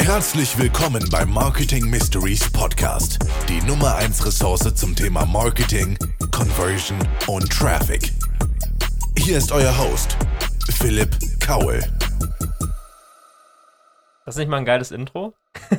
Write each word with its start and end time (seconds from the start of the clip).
Herzlich 0.00 0.58
willkommen 0.58 1.02
beim 1.10 1.32
Marketing 1.32 1.88
Mysteries 1.90 2.50
Podcast, 2.52 3.18
die 3.48 3.60
Nummer 3.66 3.96
1 3.96 4.24
Ressource 4.24 4.74
zum 4.74 4.94
Thema 4.94 5.24
Marketing, 5.26 5.98
Conversion 6.30 6.98
und 7.26 7.50
Traffic. 7.50 8.12
Hier 9.18 9.38
ist 9.38 9.50
euer 9.50 9.76
Host, 9.76 10.16
Philipp 10.78 11.10
Kaul. 11.40 11.80
Das 14.24 14.34
ist 14.34 14.38
nicht 14.38 14.48
mal 14.48 14.58
ein 14.58 14.64
geiles 14.64 14.90
Intro? 14.90 15.34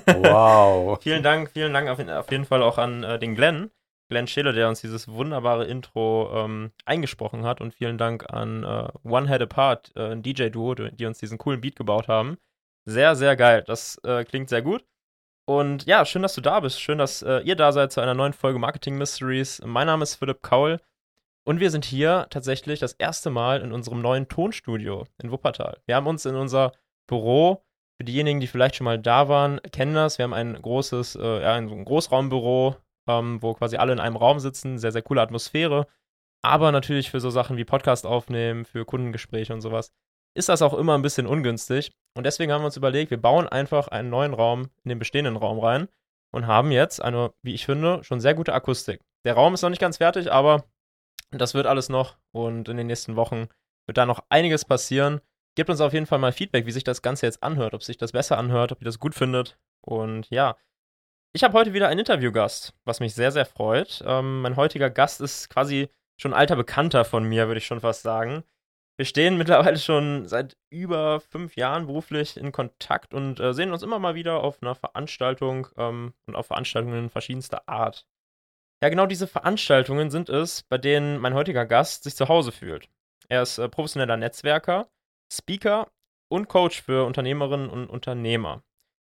Wow. 0.05 1.00
vielen 1.02 1.23
Dank, 1.23 1.52
vielen 1.52 1.73
Dank 1.73 1.89
auf, 1.89 2.00
auf, 2.00 2.32
jeden 2.32 2.45
Fall 2.45 2.61
auch 2.61 2.77
an 2.77 3.04
äh, 3.04 3.18
den 3.18 3.36
Glenn, 3.36 3.71
Glenn 4.09 4.27
Scheele, 4.27 4.54
der 4.54 4.70
uns 4.70 4.82
dieses 4.82 5.07
wunderbare 5.07 5.66
Intro 5.66 6.29
ähm, 6.34 6.71
eingesprochen 6.86 7.43
hat. 7.43 7.61
Und 7.61 7.73
vielen 7.73 7.97
Dank 7.97 8.32
an 8.32 8.63
äh, 8.63 8.89
One 9.04 9.27
Head 9.27 9.41
Apart, 9.41 9.91
äh, 9.95 10.11
ein 10.11 10.21
DJ-Duo, 10.21 10.75
die 10.75 11.05
uns 11.05 11.18
diesen 11.18 11.38
coolen 11.38 11.61
Beat 11.61 11.75
gebaut 11.75 12.07
haben. 12.07 12.38
Sehr, 12.86 13.16
sehr 13.16 13.35
geil. 13.35 13.63
Das 13.66 13.98
äh, 14.03 14.23
klingt 14.23 14.49
sehr 14.49 14.62
gut. 14.62 14.85
Und 15.48 15.85
ja, 15.85 16.05
schön, 16.05 16.21
dass 16.21 16.35
du 16.35 16.41
da 16.41 16.59
bist. 16.59 16.80
Schön, 16.80 16.98
dass 16.98 17.21
äh, 17.23 17.39
ihr 17.39 17.55
da 17.55 17.71
seid 17.71 17.91
zu 17.91 18.02
einer 18.02 18.13
neuen 18.13 18.34
Folge 18.34 18.59
Marketing 18.59 18.98
Mysteries. 18.98 19.62
Mein 19.66 19.88
Name 19.88 20.03
ist 20.03 20.16
Philipp 20.16 20.41
Kaul. 20.43 20.80
Und 21.48 21.59
wir 21.59 21.70
sind 21.70 21.85
hier 21.85 22.27
tatsächlich 22.29 22.79
das 22.79 22.93
erste 22.93 23.29
Mal 23.29 23.62
in 23.62 23.71
unserem 23.71 24.02
neuen 24.02 24.27
Tonstudio 24.27 25.05
in 25.21 25.31
Wuppertal. 25.31 25.77
Wir 25.85 25.95
haben 25.95 26.07
uns 26.07 26.26
in 26.26 26.35
unser 26.35 26.71
Büro, 27.07 27.63
für 27.98 28.05
diejenigen, 28.05 28.40
die 28.40 28.48
vielleicht 28.48 28.76
schon 28.76 28.85
mal 28.85 28.99
da 28.99 29.29
waren, 29.29 29.62
kennen 29.71 29.93
das. 29.93 30.17
Wir 30.17 30.23
haben 30.23 30.34
ein 30.34 30.59
großes, 30.59 31.15
äh, 31.15 31.41
ja, 31.41 31.54
ein 31.54 31.85
Großraumbüro, 31.85 32.76
ähm, 33.07 33.41
wo 33.41 33.54
quasi 33.54 33.77
alle 33.77 33.93
in 33.93 33.99
einem 33.99 34.15
Raum 34.15 34.40
sitzen. 34.40 34.79
Sehr, 34.79 34.91
sehr 34.91 35.04
coole 35.04 35.21
Atmosphäre. 35.21 35.88
Aber 36.43 36.71
natürlich 36.71 37.12
für 37.12 37.20
so 37.20 37.29
Sachen 37.29 37.57
wie 37.57 37.65
Podcast 37.65 38.05
aufnehmen, 38.05 38.65
für 38.65 38.85
Kundengespräche 38.85 39.54
und 39.54 39.62
sowas, 39.62 39.91
ist 40.35 40.49
das 40.49 40.62
auch 40.62 40.73
immer 40.73 40.95
ein 40.95 41.02
bisschen 41.02 41.25
ungünstig. 41.25 41.91
Und 42.13 42.25
deswegen 42.25 42.52
haben 42.52 42.62
wir 42.62 42.67
uns 42.67 42.77
überlegt, 42.77 43.09
wir 43.09 43.21
bauen 43.21 43.48
einfach 43.48 43.88
einen 43.88 44.09
neuen 44.09 44.34
Raum 44.34 44.70
in 44.84 44.89
den 44.89 44.99
bestehenden 44.99 45.37
Raum 45.37 45.60
rein 45.60 45.87
und 46.32 46.46
haben 46.46 46.71
jetzt 46.71 47.01
eine, 47.01 47.34
wie 47.41 47.54
ich 47.54 47.65
finde, 47.65 48.04
schon 48.04 48.20
sehr 48.20 48.35
gute 48.35 48.54
Akustik. 48.54 49.01
Der 49.23 49.34
Raum 49.34 49.54
ist 49.54 49.62
noch 49.62 49.70
nicht 49.70 49.82
ganz 49.82 49.98
fertig, 49.98 50.32
aber 50.32 50.65
das 51.32 51.54
wird 51.54 51.65
alles 51.65 51.90
noch 51.90 52.18
und 52.32 52.70
in 52.70 52.77
den 52.77 52.87
nächsten 52.87 53.15
Wochen 53.15 53.48
wird 53.87 53.98
da 53.98 54.05
noch 54.05 54.23
einiges 54.29 54.65
passieren. 54.65 55.21
Gebt 55.55 55.70
uns 55.70 55.82
auf 55.82 55.93
jeden 55.93 56.05
Fall 56.05 56.20
mal 56.20 56.34
Feedback, 56.34 56.65
wie 56.65 56.71
sich 56.71 56.84
das 56.84 57.01
Ganze 57.01 57.26
jetzt 57.26 57.41
anhört, 57.41 57.73
ob 57.73 57.84
sich 57.84 57.98
das 57.98 58.12
besser 58.12 58.38
anhört, 58.38 58.71
ob 58.73 58.82
ihr 58.82 58.85
das 58.85 58.99
gut 58.99 59.15
findet. 59.15 59.57
Und 59.82 60.29
ja, 60.29 60.57
ich 61.34 61.43
habe 61.43 61.54
heute 61.54 61.73
wieder 61.73 61.88
einen 61.88 61.99
Interviewgast, 61.99 62.73
was 62.84 62.99
mich 62.99 63.13
sehr, 63.13 63.32
sehr 63.32 63.45
freut. 63.45 64.03
Ähm, 64.06 64.41
mein 64.41 64.57
heutiger 64.57 64.90
Gast 64.90 65.22
ist 65.22 65.50
quasi 65.50 65.90
schon 66.17 66.34
alter 66.34 66.56
Bekannter 66.56 67.06
von 67.06 67.23
mir, 67.23 67.47
würde 67.47 67.59
ich 67.59 67.66
schon 67.66 67.81
fast 67.81 68.03
sagen. 68.03 68.44
Wir 68.97 69.06
stehen 69.06 69.38
mittlerweile 69.38 69.78
schon 69.78 70.28
seit 70.28 70.57
über 70.69 71.19
fünf 71.19 71.56
Jahren 71.56 71.88
beruflich 71.88 72.38
in 72.38 72.51
Kontakt 72.51 73.13
und 73.13 73.40
äh, 73.40 73.53
sehen 73.53 73.72
uns 73.72 73.84
immer 73.84 74.00
mal 74.00 74.16
wieder 74.16 74.44
auf 74.44 74.62
einer 74.62 74.75
Veranstaltung 74.75 75.68
ähm, 75.78 76.13
und 76.28 76.35
auf 76.35 76.47
Veranstaltungen 76.47 77.09
verschiedenster 77.09 77.68
Art. 77.68 78.06
Ja, 78.84 78.90
genau 78.90 79.06
diese 79.06 79.28
Veranstaltungen 79.28 80.12
sind 80.12 80.29
es, 80.29 80.63
bei 80.63 80.78
denen 80.78 81.18
mein 81.18 81.34
heutiger 81.34 81.66
Gast 81.66 82.03
sich 82.03 82.16
zu 82.16 82.28
Hause 82.28 82.51
fühlt. 82.51 82.90
Er 83.29 83.41
ist 83.41 83.57
äh, 83.57 83.69
professioneller 83.69 84.18
Netzwerker, 84.18 84.90
Speaker 85.31 85.91
und 86.29 86.47
Coach 86.47 86.81
für 86.81 87.06
Unternehmerinnen 87.06 87.69
und 87.69 87.90
Unternehmer. 87.90 88.63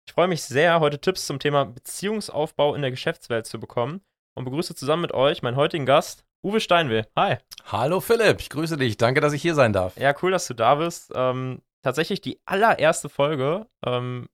Ich 0.07 0.15
freue 0.15 0.29
mich 0.29 0.43
sehr, 0.43 0.81
heute 0.81 1.01
Tipps 1.01 1.27
zum 1.27 1.39
Thema 1.39 1.65
Beziehungsaufbau 1.67 2.75
in 2.75 2.83
der 2.83 2.91
Geschäftswelt 2.91 3.47
zu 3.47 3.61
bekommen 3.61 4.01
und 4.35 4.45
begrüße 4.45 4.75
zusammen 4.75 5.03
mit 5.03 5.13
euch 5.13 5.43
meinen 5.43 5.57
heutigen 5.57 5.87
Gast, 5.87 6.25
Uwe 6.43 6.61
Steinweh. 6.61 7.03
Hi. 7.17 7.37
Hallo 7.67 8.01
Philipp, 8.01 8.41
ich 8.41 8.49
grüße 8.49 8.79
dich. 8.79 8.97
Danke, 8.97 9.21
dass 9.21 9.35
ich 9.35 9.43
hier 9.43 9.55
sein 9.55 9.75
darf. 9.75 9.99
Ja, 9.99 10.15
cool, 10.23 10.31
dass 10.31 10.47
du 10.47 10.55
da 10.55 10.77
bist. 10.77 11.13
Ähm, 11.15 11.61
tatsächlich 11.83 12.23
die 12.23 12.41
allererste 12.47 13.11
Folge, 13.11 13.67
ähm, 13.85 14.29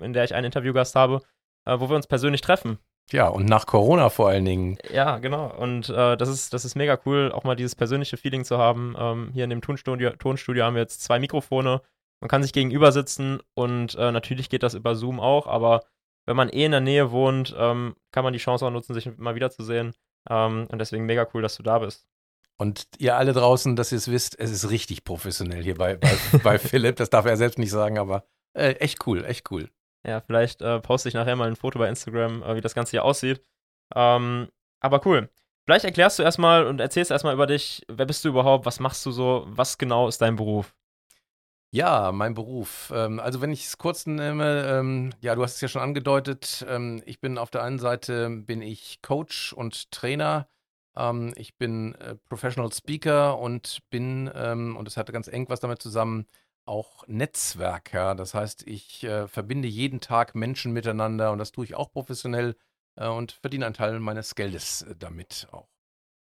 in 0.00 0.12
der 0.12 0.24
ich 0.24 0.34
einen 0.34 0.46
Interviewgast 0.46 0.94
habe, 0.96 1.22
äh, 1.64 1.80
wo 1.80 1.88
wir 1.88 1.96
uns 1.96 2.06
persönlich 2.06 2.42
treffen. 2.42 2.78
Ja, 3.10 3.28
und 3.28 3.46
nach 3.46 3.66
Corona 3.66 4.10
vor 4.10 4.28
allen 4.28 4.44
Dingen. 4.44 4.78
Ja, 4.92 5.18
genau. 5.18 5.46
Und 5.56 5.88
äh, 5.88 6.16
das, 6.16 6.28
ist, 6.28 6.52
das 6.52 6.66
ist 6.66 6.74
mega 6.74 6.98
cool, 7.06 7.32
auch 7.32 7.44
mal 7.44 7.56
dieses 7.56 7.74
persönliche 7.74 8.18
Feeling 8.18 8.44
zu 8.44 8.58
haben. 8.58 8.94
Ähm, 8.98 9.30
hier 9.32 9.44
in 9.44 9.50
dem 9.50 9.62
Tonstudio, 9.62 10.10
Tonstudio 10.10 10.64
haben 10.64 10.74
wir 10.74 10.82
jetzt 10.82 11.02
zwei 11.02 11.18
Mikrofone. 11.18 11.80
Man 12.20 12.28
kann 12.28 12.42
sich 12.42 12.52
gegenüber 12.52 12.92
sitzen 12.92 13.40
und 13.54 13.94
äh, 13.94 14.12
natürlich 14.12 14.50
geht 14.50 14.62
das 14.62 14.74
über 14.74 14.94
Zoom 14.94 15.20
auch, 15.20 15.46
aber 15.46 15.84
wenn 16.26 16.36
man 16.36 16.48
eh 16.48 16.64
in 16.64 16.72
der 16.72 16.80
Nähe 16.80 17.12
wohnt, 17.12 17.54
ähm, 17.56 17.94
kann 18.10 18.24
man 18.24 18.32
die 18.32 18.40
Chance 18.40 18.66
auch 18.66 18.70
nutzen, 18.70 18.94
sich 18.94 19.16
mal 19.16 19.36
wiederzusehen. 19.36 19.94
Ähm, 20.28 20.66
und 20.70 20.78
deswegen 20.78 21.06
mega 21.06 21.26
cool, 21.34 21.42
dass 21.42 21.56
du 21.56 21.62
da 21.62 21.78
bist. 21.78 22.06
Und 22.58 22.86
ihr 22.98 23.16
alle 23.16 23.32
draußen, 23.32 23.76
dass 23.76 23.92
ihr 23.92 23.98
es 23.98 24.10
wisst, 24.10 24.38
es 24.38 24.50
ist 24.50 24.70
richtig 24.70 25.04
professionell 25.04 25.62
hier 25.62 25.74
bei, 25.74 25.96
bei, 25.96 26.16
bei 26.42 26.58
Philipp. 26.58 26.96
Das 26.96 27.10
darf 27.10 27.26
er 27.26 27.36
selbst 27.36 27.58
nicht 27.58 27.70
sagen, 27.70 27.98
aber 27.98 28.24
äh, 28.54 28.72
echt 28.74 29.06
cool, 29.06 29.24
echt 29.24 29.50
cool. 29.50 29.70
Ja, 30.06 30.20
vielleicht 30.20 30.62
äh, 30.62 30.80
poste 30.80 31.08
ich 31.08 31.14
nachher 31.14 31.36
mal 31.36 31.48
ein 31.48 31.56
Foto 31.56 31.78
bei 31.78 31.88
Instagram, 31.88 32.42
äh, 32.42 32.56
wie 32.56 32.60
das 32.60 32.74
Ganze 32.74 32.92
hier 32.92 33.04
aussieht. 33.04 33.42
Ähm, 33.94 34.48
aber 34.80 35.04
cool. 35.06 35.28
Vielleicht 35.64 35.84
erklärst 35.84 36.18
du 36.18 36.22
erstmal 36.22 36.66
und 36.66 36.80
erzählst 36.80 37.10
erstmal 37.10 37.34
über 37.34 37.46
dich. 37.46 37.84
Wer 37.88 38.06
bist 38.06 38.24
du 38.24 38.28
überhaupt? 38.28 38.66
Was 38.66 38.78
machst 38.78 39.04
du 39.04 39.10
so? 39.10 39.44
Was 39.48 39.78
genau 39.78 40.06
ist 40.06 40.22
dein 40.22 40.36
Beruf? 40.36 40.74
Ja, 41.72 42.12
mein 42.12 42.34
Beruf. 42.34 42.92
Ähm, 42.94 43.20
also 43.20 43.40
wenn 43.40 43.52
ich 43.52 43.66
es 43.66 43.76
kurz 43.78 44.06
nehme, 44.06 44.66
ähm, 44.66 45.12
ja, 45.20 45.34
du 45.34 45.42
hast 45.42 45.56
es 45.56 45.60
ja 45.60 45.68
schon 45.68 45.82
angedeutet. 45.82 46.64
Ähm, 46.68 47.02
ich 47.06 47.20
bin 47.20 47.38
auf 47.38 47.50
der 47.50 47.62
einen 47.62 47.78
Seite 47.78 48.30
bin 48.30 48.62
ich 48.62 49.02
Coach 49.02 49.52
und 49.52 49.90
Trainer. 49.90 50.48
Ich 51.34 51.58
bin 51.58 51.94
äh, 51.96 52.14
Professional 52.14 52.72
Speaker 52.72 53.38
und 53.38 53.80
bin, 53.90 54.28
und 54.28 54.84
das 54.86 54.96
hatte 54.96 55.12
ganz 55.12 55.28
eng 55.28 55.46
was 55.50 55.60
damit 55.60 55.82
zusammen, 55.82 56.26
auch 56.64 57.06
Netzwerker. 57.06 58.14
Das 58.14 58.32
heißt, 58.32 58.66
ich 58.66 59.04
äh, 59.04 59.28
verbinde 59.28 59.68
jeden 59.68 60.00
Tag 60.00 60.34
Menschen 60.34 60.72
miteinander 60.72 61.32
und 61.32 61.38
das 61.38 61.52
tue 61.52 61.66
ich 61.66 61.74
auch 61.74 61.92
professionell 61.92 62.56
äh, 62.96 63.08
und 63.08 63.32
verdiene 63.32 63.66
einen 63.66 63.74
Teil 63.74 64.00
meines 64.00 64.34
Geldes 64.34 64.86
damit 64.98 65.48
auch. 65.52 65.68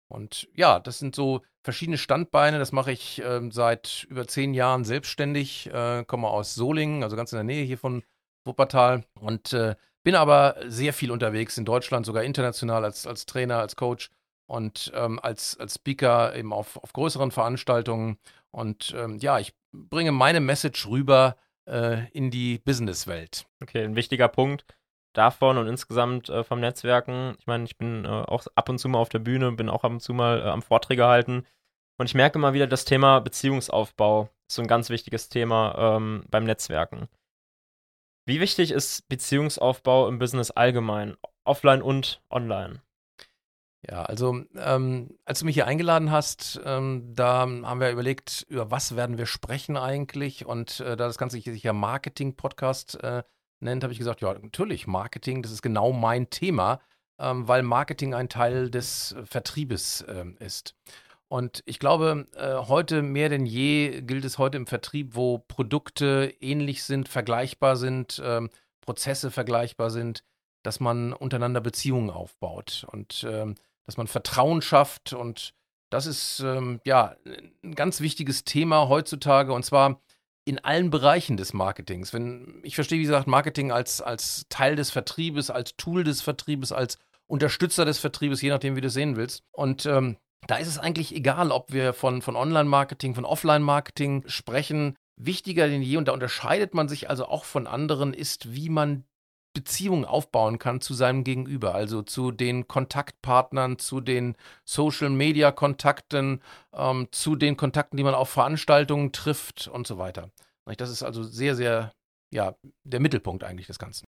Und 0.07 0.47
ja, 0.53 0.79
das 0.79 0.99
sind 0.99 1.15
so 1.15 1.41
verschiedene 1.63 1.97
Standbeine. 1.97 2.59
Das 2.59 2.71
mache 2.71 2.91
ich 2.91 3.21
ähm, 3.25 3.51
seit 3.51 4.05
über 4.09 4.27
zehn 4.27 4.53
Jahren 4.53 4.83
selbstständig. 4.83 5.67
Äh, 5.73 6.03
komme 6.05 6.27
aus 6.27 6.55
Solingen, 6.55 7.03
also 7.03 7.15
ganz 7.15 7.31
in 7.31 7.37
der 7.37 7.43
Nähe 7.43 7.63
hier 7.63 7.77
von 7.77 8.03
Wuppertal. 8.45 9.05
Und 9.19 9.53
äh, 9.53 9.75
bin 10.03 10.15
aber 10.15 10.55
sehr 10.67 10.93
viel 10.93 11.11
unterwegs 11.11 11.57
in 11.57 11.65
Deutschland, 11.65 12.05
sogar 12.05 12.23
international 12.23 12.83
als, 12.83 13.07
als 13.07 13.25
Trainer, 13.25 13.59
als 13.59 13.75
Coach 13.75 14.09
und 14.45 14.91
ähm, 14.95 15.19
als, 15.19 15.57
als 15.59 15.75
Speaker 15.75 16.35
eben 16.35 16.53
auf, 16.53 16.77
auf 16.77 16.93
größeren 16.93 17.31
Veranstaltungen. 17.31 18.17
Und 18.51 18.93
ähm, 18.97 19.17
ja, 19.17 19.39
ich 19.39 19.53
bringe 19.71 20.11
meine 20.11 20.41
Message 20.41 20.87
rüber 20.87 21.37
äh, 21.65 22.09
in 22.11 22.29
die 22.29 22.59
Businesswelt. 22.59 23.45
Okay, 23.61 23.83
ein 23.83 23.95
wichtiger 23.95 24.27
Punkt 24.27 24.65
davon 25.13 25.57
und 25.57 25.67
insgesamt 25.67 26.29
äh, 26.29 26.43
vom 26.43 26.59
Netzwerken. 26.59 27.35
Ich 27.39 27.47
meine, 27.47 27.65
ich 27.65 27.77
bin 27.77 28.05
äh, 28.05 28.07
auch 28.07 28.45
ab 28.55 28.69
und 28.69 28.79
zu 28.79 28.89
mal 28.89 28.99
auf 28.99 29.09
der 29.09 29.19
Bühne, 29.19 29.51
bin 29.51 29.69
auch 29.69 29.83
ab 29.83 29.91
und 29.91 30.01
zu 30.01 30.13
mal 30.13 30.39
äh, 30.39 30.49
am 30.49 30.61
Vorträge 30.61 31.05
halten. 31.05 31.45
Und 31.97 32.07
ich 32.07 32.15
merke 32.15 32.39
immer 32.39 32.53
wieder, 32.53 32.67
das 32.67 32.85
Thema 32.85 33.19
Beziehungsaufbau 33.19 34.29
ist 34.47 34.55
so 34.55 34.61
ein 34.61 34.67
ganz 34.67 34.89
wichtiges 34.89 35.29
Thema 35.29 35.95
ähm, 35.97 36.25
beim 36.29 36.43
Netzwerken. 36.43 37.07
Wie 38.25 38.39
wichtig 38.39 38.71
ist 38.71 39.07
Beziehungsaufbau 39.09 40.07
im 40.07 40.17
Business 40.17 40.49
allgemein, 40.49 41.17
offline 41.43 41.81
und 41.81 42.21
online? 42.29 42.81
Ja, 43.89 44.03
also 44.03 44.41
ähm, 44.55 45.17
als 45.25 45.39
du 45.39 45.45
mich 45.45 45.55
hier 45.55 45.67
eingeladen 45.67 46.09
hast, 46.09 46.61
ähm, 46.63 47.13
da 47.13 47.39
haben 47.39 47.81
wir 47.81 47.91
überlegt, 47.91 48.45
über 48.47 48.71
was 48.71 48.95
werden 48.95 49.17
wir 49.17 49.25
sprechen 49.25 49.75
eigentlich? 49.75 50.45
Und 50.45 50.79
äh, 50.79 50.95
da 50.95 51.07
das 51.07 51.17
Ganze 51.17 51.37
sich 51.41 51.63
ja 51.63 51.73
Marketing-Podcast 51.73 53.03
äh, 53.03 53.23
nennt, 53.63 53.83
habe 53.83 53.93
ich 53.93 53.99
gesagt, 53.99 54.21
ja, 54.21 54.33
natürlich, 54.33 54.87
Marketing, 54.87 55.41
das 55.41 55.51
ist 55.51 55.61
genau 55.61 55.91
mein 55.91 56.29
Thema, 56.29 56.79
ähm, 57.19 57.47
weil 57.47 57.63
Marketing 57.63 58.13
ein 58.13 58.29
Teil 58.29 58.69
des 58.69 59.15
Vertriebes 59.25 60.01
äh, 60.01 60.25
ist. 60.39 60.75
Und 61.27 61.63
ich 61.65 61.79
glaube, 61.79 62.27
äh, 62.35 62.67
heute 62.67 63.01
mehr 63.01 63.29
denn 63.29 63.45
je 63.45 64.01
gilt 64.01 64.25
es 64.25 64.37
heute 64.37 64.57
im 64.57 64.67
Vertrieb, 64.67 65.15
wo 65.15 65.39
Produkte 65.39 66.33
ähnlich 66.39 66.83
sind, 66.83 67.09
vergleichbar 67.09 67.75
sind, 67.75 68.21
ähm, 68.23 68.49
Prozesse 68.81 69.31
vergleichbar 69.31 69.89
sind, 69.89 70.23
dass 70.61 70.79
man 70.79 71.13
untereinander 71.13 71.61
Beziehungen 71.61 72.09
aufbaut. 72.11 72.85
Und 72.91 73.25
ähm, 73.27 73.55
dass 73.85 73.97
man 73.97 74.07
Vertrauen 74.07 74.61
schafft. 74.61 75.13
Und 75.13 75.53
das 75.89 76.05
ist 76.05 76.39
ähm, 76.39 76.79
ja 76.85 77.15
ein 77.63 77.75
ganz 77.75 78.01
wichtiges 78.01 78.43
Thema 78.43 78.87
heutzutage 78.89 79.53
und 79.53 79.63
zwar 79.63 80.01
in 80.45 80.59
allen 80.59 80.89
Bereichen 80.89 81.37
des 81.37 81.53
Marketings. 81.53 82.13
Wenn 82.13 82.59
ich 82.63 82.75
verstehe, 82.75 82.99
wie 82.99 83.03
gesagt, 83.03 83.27
Marketing 83.27 83.71
als, 83.71 84.01
als 84.01 84.45
Teil 84.49 84.75
des 84.75 84.91
Vertriebes, 84.91 85.49
als 85.49 85.75
Tool 85.77 86.03
des 86.03 86.21
Vertriebes, 86.21 86.71
als 86.71 86.97
Unterstützer 87.27 87.85
des 87.85 87.99
Vertriebes, 87.99 88.41
je 88.41 88.49
nachdem, 88.49 88.75
wie 88.75 88.81
du 88.81 88.87
es 88.87 88.93
sehen 88.93 89.15
willst. 89.15 89.43
Und 89.51 89.85
ähm, 89.85 90.17
da 90.47 90.57
ist 90.57 90.67
es 90.67 90.77
eigentlich 90.77 91.15
egal, 91.15 91.51
ob 91.51 91.71
wir 91.71 91.93
von, 91.93 92.21
von 92.21 92.35
Online-Marketing, 92.35 93.15
von 93.15 93.25
Offline-Marketing 93.25 94.23
sprechen. 94.27 94.95
Wichtiger 95.15 95.67
denn 95.67 95.81
je, 95.81 95.97
und 95.97 96.07
da 96.07 96.11
unterscheidet 96.11 96.73
man 96.73 96.89
sich 96.89 97.09
also 97.09 97.25
auch 97.25 97.45
von 97.45 97.67
anderen, 97.67 98.13
ist, 98.13 98.53
wie 98.53 98.69
man 98.69 99.05
Beziehungen 99.53 100.05
aufbauen 100.05 100.57
kann 100.57 100.81
zu 100.81 100.93
seinem 100.93 101.23
Gegenüber, 101.23 101.75
also 101.75 102.01
zu 102.01 102.31
den 102.31 102.67
Kontaktpartnern, 102.67 103.77
zu 103.77 104.01
den 104.01 104.35
Social-Media-Kontakten, 104.65 106.41
ähm, 106.73 107.07
zu 107.11 107.35
den 107.35 107.55
Kontakten, 107.55 107.97
die 107.97 108.03
man 108.03 108.15
auf 108.15 108.29
Veranstaltungen 108.29 109.11
trifft 109.11 109.67
und 109.67 109.85
so 109.85 109.97
weiter. 109.97 110.31
Das 110.77 110.89
ist 110.89 111.03
also 111.03 111.23
sehr, 111.23 111.55
sehr 111.55 111.93
ja 112.33 112.55
der 112.83 112.99
Mittelpunkt 112.99 113.43
eigentlich 113.43 113.67
des 113.67 113.79
Ganzen. 113.79 114.05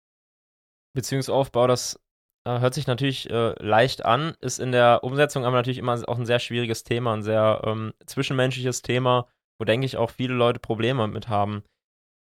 Beziehungsaufbau, 0.95 1.67
das 1.67 1.99
äh, 2.47 2.59
hört 2.59 2.73
sich 2.73 2.87
natürlich 2.87 3.29
äh, 3.29 3.53
leicht 3.63 4.05
an, 4.05 4.35
ist 4.39 4.59
in 4.59 4.71
der 4.71 5.03
Umsetzung 5.03 5.45
aber 5.45 5.57
natürlich 5.57 5.77
immer 5.77 6.01
auch 6.07 6.17
ein 6.17 6.25
sehr 6.25 6.39
schwieriges 6.39 6.83
Thema, 6.83 7.13
ein 7.13 7.23
sehr 7.23 7.61
ähm, 7.65 7.93
zwischenmenschliches 8.05 8.81
Thema, 8.81 9.27
wo 9.59 9.65
denke 9.65 9.85
ich 9.85 9.97
auch 9.97 10.09
viele 10.09 10.33
Leute 10.33 10.59
Probleme 10.59 11.07
mit 11.07 11.27
haben. 11.27 11.63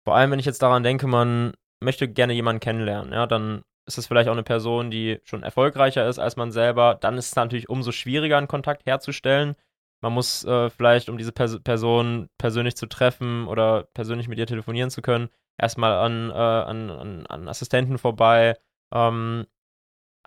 Vor 0.06 0.16
allem, 0.16 0.30
wenn 0.30 0.38
ich 0.38 0.46
jetzt 0.46 0.62
daran 0.62 0.82
denke, 0.82 1.06
man 1.06 1.52
möchte 1.80 2.08
gerne 2.08 2.32
jemanden 2.32 2.60
kennenlernen, 2.60 3.12
ja, 3.12 3.26
dann 3.26 3.62
ist 3.86 3.98
es 3.98 4.06
vielleicht 4.06 4.28
auch 4.28 4.34
eine 4.34 4.42
Person, 4.42 4.90
die 4.90 5.20
schon 5.24 5.42
erfolgreicher 5.42 6.08
ist 6.08 6.18
als 6.18 6.36
man 6.36 6.52
selber. 6.52 6.94
Dann 6.94 7.18
ist 7.18 7.28
es 7.28 7.36
natürlich 7.36 7.68
umso 7.68 7.92
schwieriger, 7.92 8.38
einen 8.38 8.48
Kontakt 8.48 8.86
herzustellen. 8.86 9.56
Man 10.02 10.12
muss 10.12 10.44
äh, 10.44 10.70
vielleicht, 10.70 11.08
um 11.08 11.18
diese 11.18 11.32
Pers 11.32 11.60
Person 11.60 12.28
persönlich 12.38 12.76
zu 12.76 12.86
treffen 12.86 13.46
oder 13.46 13.84
persönlich 13.94 14.28
mit 14.28 14.38
ihr 14.38 14.46
telefonieren 14.46 14.90
zu 14.90 15.02
können, 15.02 15.28
erstmal 15.58 15.92
an, 15.94 16.30
äh, 16.30 16.34
an, 16.34 16.90
an, 16.90 17.26
an, 17.26 17.48
Assistenten 17.48 17.98
vorbei. 17.98 18.56
Ähm, 18.92 19.46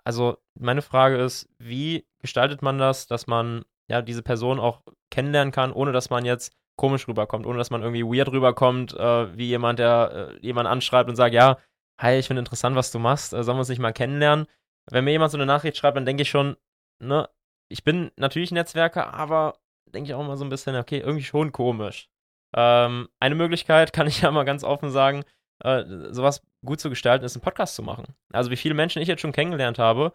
also 0.04 0.36
meine 0.54 0.82
Frage 0.82 1.16
ist, 1.16 1.48
wie 1.58 2.06
gestaltet 2.20 2.62
man 2.62 2.78
das, 2.78 3.06
dass 3.06 3.26
man 3.26 3.64
ja 3.88 4.02
diese 4.02 4.22
Person 4.22 4.60
auch 4.60 4.82
kennenlernen 5.10 5.52
kann, 5.52 5.72
ohne 5.72 5.92
dass 5.92 6.10
man 6.10 6.24
jetzt 6.24 6.52
komisch 6.76 7.06
rüberkommt, 7.08 7.46
ohne 7.46 7.58
dass 7.58 7.70
man 7.70 7.82
irgendwie 7.82 8.04
weird 8.04 8.30
rüberkommt, 8.30 8.94
äh, 8.94 9.36
wie 9.36 9.46
jemand, 9.46 9.78
der 9.78 10.30
äh, 10.34 10.46
jemanden 10.46 10.72
anschreibt 10.72 11.08
und 11.08 11.16
sagt, 11.16 11.34
ja, 11.34 11.58
hi, 12.00 12.18
ich 12.18 12.26
finde 12.26 12.40
interessant, 12.40 12.76
was 12.76 12.90
du 12.90 12.98
machst, 12.98 13.32
äh, 13.32 13.42
sollen 13.42 13.56
wir 13.56 13.60
uns 13.60 13.68
nicht 13.68 13.78
mal 13.78 13.92
kennenlernen? 13.92 14.46
Wenn 14.90 15.04
mir 15.04 15.12
jemand 15.12 15.30
so 15.30 15.38
eine 15.38 15.46
Nachricht 15.46 15.76
schreibt, 15.76 15.96
dann 15.96 16.06
denke 16.06 16.22
ich 16.22 16.30
schon, 16.30 16.56
ne, 16.98 17.28
ich 17.68 17.84
bin 17.84 18.10
natürlich 18.16 18.50
Netzwerker, 18.50 19.14
aber 19.14 19.58
denke 19.86 20.08
ich 20.08 20.14
auch 20.14 20.20
immer 20.20 20.36
so 20.36 20.44
ein 20.44 20.50
bisschen, 20.50 20.76
okay, 20.76 20.98
irgendwie 20.98 21.24
schon 21.24 21.52
komisch. 21.52 22.08
Ähm, 22.56 23.08
eine 23.20 23.34
Möglichkeit, 23.34 23.92
kann 23.94 24.06
ich 24.06 24.22
ja 24.22 24.30
mal 24.30 24.44
ganz 24.44 24.64
offen 24.64 24.90
sagen, 24.90 25.24
äh, 25.60 25.84
sowas 26.10 26.42
gut 26.64 26.80
zu 26.80 26.90
gestalten, 26.90 27.24
ist 27.24 27.36
einen 27.36 27.42
Podcast 27.42 27.76
zu 27.76 27.82
machen. 27.82 28.04
Also 28.32 28.50
wie 28.50 28.56
viele 28.56 28.74
Menschen 28.74 29.00
ich 29.00 29.08
jetzt 29.08 29.20
schon 29.20 29.32
kennengelernt 29.32 29.78
habe, 29.78 30.12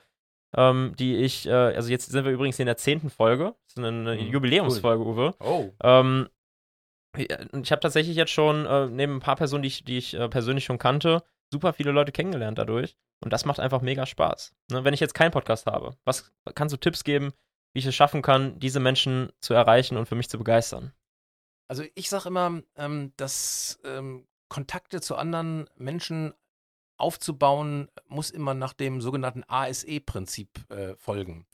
ähm, 0.55 0.94
die 0.97 1.17
ich, 1.17 1.47
äh, 1.47 1.51
also 1.51 1.89
jetzt 1.89 2.12
sind 2.12 2.25
wir 2.25 2.31
übrigens 2.31 2.59
in 2.59 2.65
der 2.65 2.77
zehnten 2.77 3.09
Folge, 3.09 3.55
das 3.65 3.73
ist 3.73 3.77
eine, 3.77 3.88
eine 3.88 4.21
mhm, 4.21 4.31
Jubiläumsfolge, 4.31 5.03
cool. 5.03 5.13
Uwe. 5.13 5.35
Oh. 5.39 5.69
Ähm, 5.83 6.27
ich 7.17 7.71
habe 7.71 7.81
tatsächlich 7.81 8.15
jetzt 8.15 8.31
schon 8.31 8.65
äh, 8.65 8.88
neben 8.88 9.17
ein 9.17 9.19
paar 9.19 9.35
Personen, 9.35 9.63
die 9.63 9.67
ich, 9.67 9.83
die 9.83 9.97
ich 9.97 10.13
äh, 10.13 10.29
persönlich 10.29 10.65
schon 10.65 10.77
kannte, 10.77 11.23
super 11.51 11.73
viele 11.73 11.91
Leute 11.91 12.11
kennengelernt 12.11 12.57
dadurch. 12.57 12.95
Und 13.21 13.33
das 13.33 13.45
macht 13.45 13.59
einfach 13.59 13.81
mega 13.81 14.06
Spaß. 14.06 14.53
Ne, 14.71 14.83
wenn 14.83 14.94
ich 14.94 15.00
jetzt 15.00 15.13
keinen 15.13 15.31
Podcast 15.31 15.65
habe, 15.65 15.97
was 16.06 16.31
kannst 16.56 16.73
du 16.73 16.77
Tipps 16.77 17.03
geben, 17.03 17.33
wie 17.73 17.79
ich 17.79 17.85
es 17.85 17.95
schaffen 17.95 18.21
kann, 18.21 18.59
diese 18.59 18.79
Menschen 18.79 19.31
zu 19.41 19.53
erreichen 19.53 19.97
und 19.97 20.07
für 20.07 20.15
mich 20.15 20.29
zu 20.29 20.38
begeistern? 20.38 20.94
Also 21.67 21.83
ich 21.95 22.09
sage 22.09 22.29
immer, 22.29 22.61
ähm, 22.77 23.13
dass 23.17 23.79
ähm, 23.83 24.27
Kontakte 24.47 25.01
zu 25.01 25.15
anderen 25.15 25.69
Menschen 25.75 26.33
aufzubauen, 26.97 27.89
muss 28.07 28.31
immer 28.31 28.53
nach 28.53 28.73
dem 28.73 29.01
sogenannten 29.01 29.44
ASE-Prinzip 29.47 30.69
äh, 30.71 30.95
folgen. 30.95 31.45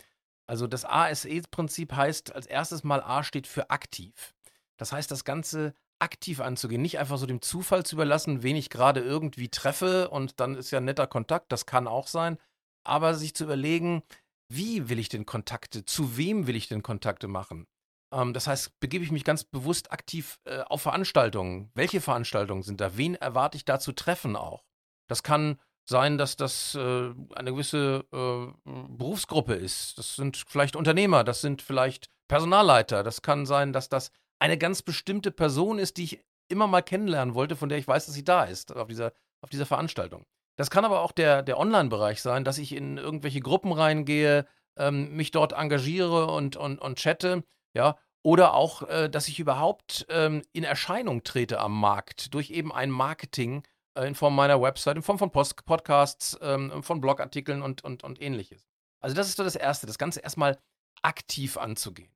Also 0.47 0.67
das 0.67 0.85
ASE-Prinzip 0.85 1.93
heißt, 1.93 2.33
als 2.33 2.45
erstes 2.45 2.83
mal 2.83 3.01
A 3.01 3.23
steht 3.23 3.47
für 3.47 3.69
aktiv. 3.69 4.34
Das 4.77 4.91
heißt, 4.91 5.09
das 5.11 5.23
Ganze 5.23 5.73
aktiv 5.99 6.41
anzugehen, 6.41 6.81
nicht 6.81 6.99
einfach 6.99 7.17
so 7.17 7.25
dem 7.25 7.41
Zufall 7.41 7.85
zu 7.85 7.95
überlassen, 7.95 8.43
wen 8.43 8.55
ich 8.55 8.69
gerade 8.69 8.99
irgendwie 8.99 9.49
treffe 9.49 10.09
und 10.09 10.39
dann 10.39 10.55
ist 10.55 10.71
ja 10.71 10.81
netter 10.81 11.07
Kontakt, 11.07 11.51
das 11.51 11.65
kann 11.65 11.87
auch 11.87 12.07
sein, 12.07 12.37
aber 12.83 13.15
sich 13.15 13.33
zu 13.33 13.45
überlegen, 13.45 14.03
wie 14.49 14.89
will 14.89 14.99
ich 14.99 15.09
denn 15.09 15.25
Kontakte, 15.25 15.85
zu 15.85 16.17
wem 16.17 16.47
will 16.47 16.55
ich 16.55 16.67
denn 16.67 16.83
Kontakte 16.83 17.27
machen? 17.27 17.65
Ähm, 18.11 18.33
das 18.33 18.47
heißt, 18.47 18.79
begebe 18.79 19.03
ich 19.03 19.11
mich 19.11 19.23
ganz 19.23 19.43
bewusst 19.43 19.91
aktiv 19.91 20.39
äh, 20.45 20.61
auf 20.61 20.81
Veranstaltungen. 20.81 21.71
Welche 21.73 22.01
Veranstaltungen 22.01 22.63
sind 22.63 22.81
da? 22.81 22.97
Wen 22.97 23.15
erwarte 23.15 23.57
ich 23.57 23.65
da 23.65 23.79
zu 23.79 23.93
treffen 23.93 24.35
auch? 24.35 24.63
Das 25.07 25.23
kann 25.23 25.59
sein, 25.87 26.17
dass 26.17 26.35
das 26.35 26.75
äh, 26.75 27.13
eine 27.35 27.51
gewisse 27.51 28.05
äh, 28.11 28.69
Berufsgruppe 28.89 29.53
ist. 29.53 29.97
Das 29.97 30.15
sind 30.15 30.37
vielleicht 30.47 30.75
Unternehmer, 30.75 31.23
das 31.23 31.41
sind 31.41 31.61
vielleicht 31.61 32.09
Personalleiter. 32.27 33.03
Das 33.03 33.21
kann 33.21 33.45
sein, 33.45 33.71
dass 33.71 33.87
das 33.89 34.11
eine 34.39 34.57
ganz 34.57 34.81
bestimmte 34.81 35.31
Person 35.31 35.79
ist, 35.79 35.97
die 35.97 36.03
ich 36.03 36.25
immer 36.49 36.67
mal 36.67 36.81
kennenlernen 36.81 37.35
wollte, 37.35 37.55
von 37.55 37.69
der 37.69 37.77
ich 37.77 37.87
weiß, 37.87 38.05
dass 38.05 38.15
sie 38.15 38.23
da 38.23 38.43
ist, 38.43 38.75
auf 38.75 38.87
dieser, 38.87 39.13
auf 39.41 39.49
dieser 39.49 39.65
Veranstaltung. 39.65 40.25
Das 40.57 40.69
kann 40.69 40.85
aber 40.85 41.01
auch 41.01 41.11
der, 41.11 41.41
der 41.41 41.59
Online-Bereich 41.59 42.21
sein, 42.21 42.43
dass 42.43 42.57
ich 42.57 42.73
in 42.73 42.97
irgendwelche 42.97 43.41
Gruppen 43.41 43.71
reingehe, 43.71 44.45
ähm, 44.77 45.15
mich 45.15 45.31
dort 45.31 45.53
engagiere 45.53 46.27
und, 46.27 46.55
und, 46.55 46.79
und 46.79 46.99
chatte, 46.99 47.43
ja, 47.73 47.97
oder 48.23 48.53
auch, 48.53 48.83
äh, 48.89 49.09
dass 49.09 49.27
ich 49.27 49.39
überhaupt 49.39 50.05
ähm, 50.09 50.41
in 50.51 50.63
Erscheinung 50.63 51.23
trete 51.23 51.59
am 51.59 51.79
Markt 51.79 52.33
durch 52.33 52.49
eben 52.49 52.71
ein 52.71 52.89
Marketing 52.89 53.63
äh, 53.95 54.07
in 54.07 54.15
Form 54.15 54.35
meiner 54.35 54.61
Website, 54.61 54.97
in 54.97 55.03
Form 55.03 55.19
von 55.19 55.31
Post 55.31 55.65
Podcasts, 55.65 56.37
ähm, 56.41 56.81
von 56.81 57.01
Blogartikeln 57.01 57.61
und, 57.61 57.83
und, 57.83 58.03
und 58.03 58.21
ähnliches. 58.21 58.67
Also 59.01 59.15
das 59.15 59.27
ist 59.27 59.37
so 59.37 59.43
das 59.43 59.55
Erste, 59.55 59.85
das 59.85 59.99
Ganze 59.99 60.21
erstmal 60.21 60.57
aktiv 61.03 61.57
anzugehen. 61.57 62.14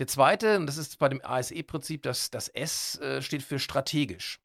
Der 0.00 0.06
zweite, 0.06 0.56
und 0.56 0.64
das 0.64 0.78
ist 0.78 0.98
bei 0.98 1.10
dem 1.10 1.22
ASE-Prinzip, 1.22 2.02
das, 2.02 2.30
das 2.30 2.48
S 2.48 2.98
äh, 3.00 3.20
steht 3.20 3.42
für 3.42 3.58
strategisch. 3.58 4.40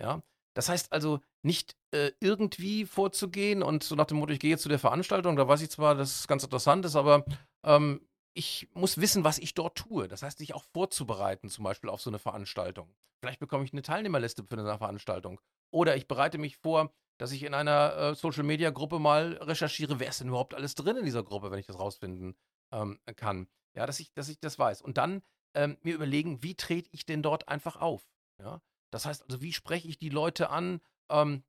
Ja, 0.00 0.22
das 0.54 0.70
heißt 0.70 0.92
also 0.94 1.20
nicht 1.42 1.76
äh, 1.90 2.12
irgendwie 2.20 2.86
vorzugehen 2.86 3.62
und 3.62 3.84
so 3.84 3.96
nach 3.96 4.06
dem 4.06 4.16
Motto, 4.16 4.32
ich 4.32 4.40
gehe 4.40 4.50
jetzt 4.50 4.62
zu 4.62 4.70
der 4.70 4.78
Veranstaltung, 4.78 5.36
da 5.36 5.46
weiß 5.46 5.60
ich 5.60 5.70
zwar, 5.70 5.94
dass 5.94 6.20
es 6.20 6.26
ganz 6.26 6.42
interessant 6.42 6.86
ist, 6.86 6.96
aber 6.96 7.26
ähm, 7.64 8.00
ich 8.32 8.70
muss 8.72 8.96
wissen, 8.96 9.24
was 9.24 9.38
ich 9.38 9.52
dort 9.52 9.76
tue. 9.76 10.08
Das 10.08 10.22
heißt, 10.22 10.38
sich 10.38 10.54
auch 10.54 10.64
vorzubereiten, 10.72 11.50
zum 11.50 11.64
Beispiel 11.64 11.90
auf 11.90 12.00
so 12.00 12.08
eine 12.08 12.18
Veranstaltung. 12.18 12.94
Vielleicht 13.20 13.40
bekomme 13.40 13.64
ich 13.64 13.72
eine 13.72 13.82
Teilnehmerliste 13.82 14.42
für 14.44 14.58
eine 14.58 14.78
Veranstaltung. 14.78 15.38
Oder 15.70 15.96
ich 15.96 16.08
bereite 16.08 16.38
mich 16.38 16.56
vor, 16.56 16.94
dass 17.18 17.30
ich 17.30 17.42
in 17.42 17.52
einer 17.52 17.94
äh, 17.96 18.14
Social-Media-Gruppe 18.14 18.98
mal 18.98 19.34
recherchiere, 19.34 20.00
wer 20.00 20.08
ist 20.08 20.20
denn 20.20 20.28
überhaupt 20.28 20.54
alles 20.54 20.74
drin 20.74 20.96
in 20.96 21.04
dieser 21.04 21.22
Gruppe, 21.22 21.50
wenn 21.50 21.58
ich 21.58 21.66
das 21.66 21.78
rausfinden 21.78 22.36
ähm, 22.72 22.98
kann. 23.16 23.48
Ja, 23.74 23.86
dass 23.86 24.00
ich, 24.00 24.12
dass 24.14 24.28
ich 24.28 24.40
das 24.40 24.58
weiß. 24.58 24.82
Und 24.82 24.98
dann 24.98 25.22
ähm, 25.54 25.76
mir 25.82 25.94
überlegen, 25.94 26.42
wie 26.42 26.54
trete 26.54 26.88
ich 26.92 27.06
denn 27.06 27.22
dort 27.22 27.48
einfach 27.48 27.76
auf? 27.76 28.04
Ja. 28.38 28.60
Das 28.90 29.06
heißt 29.06 29.22
also, 29.22 29.42
wie 29.42 29.52
spreche 29.52 29.88
ich 29.88 29.98
die 29.98 30.10
Leute 30.10 30.50
an? 30.50 30.80
Ähm, 31.10 31.42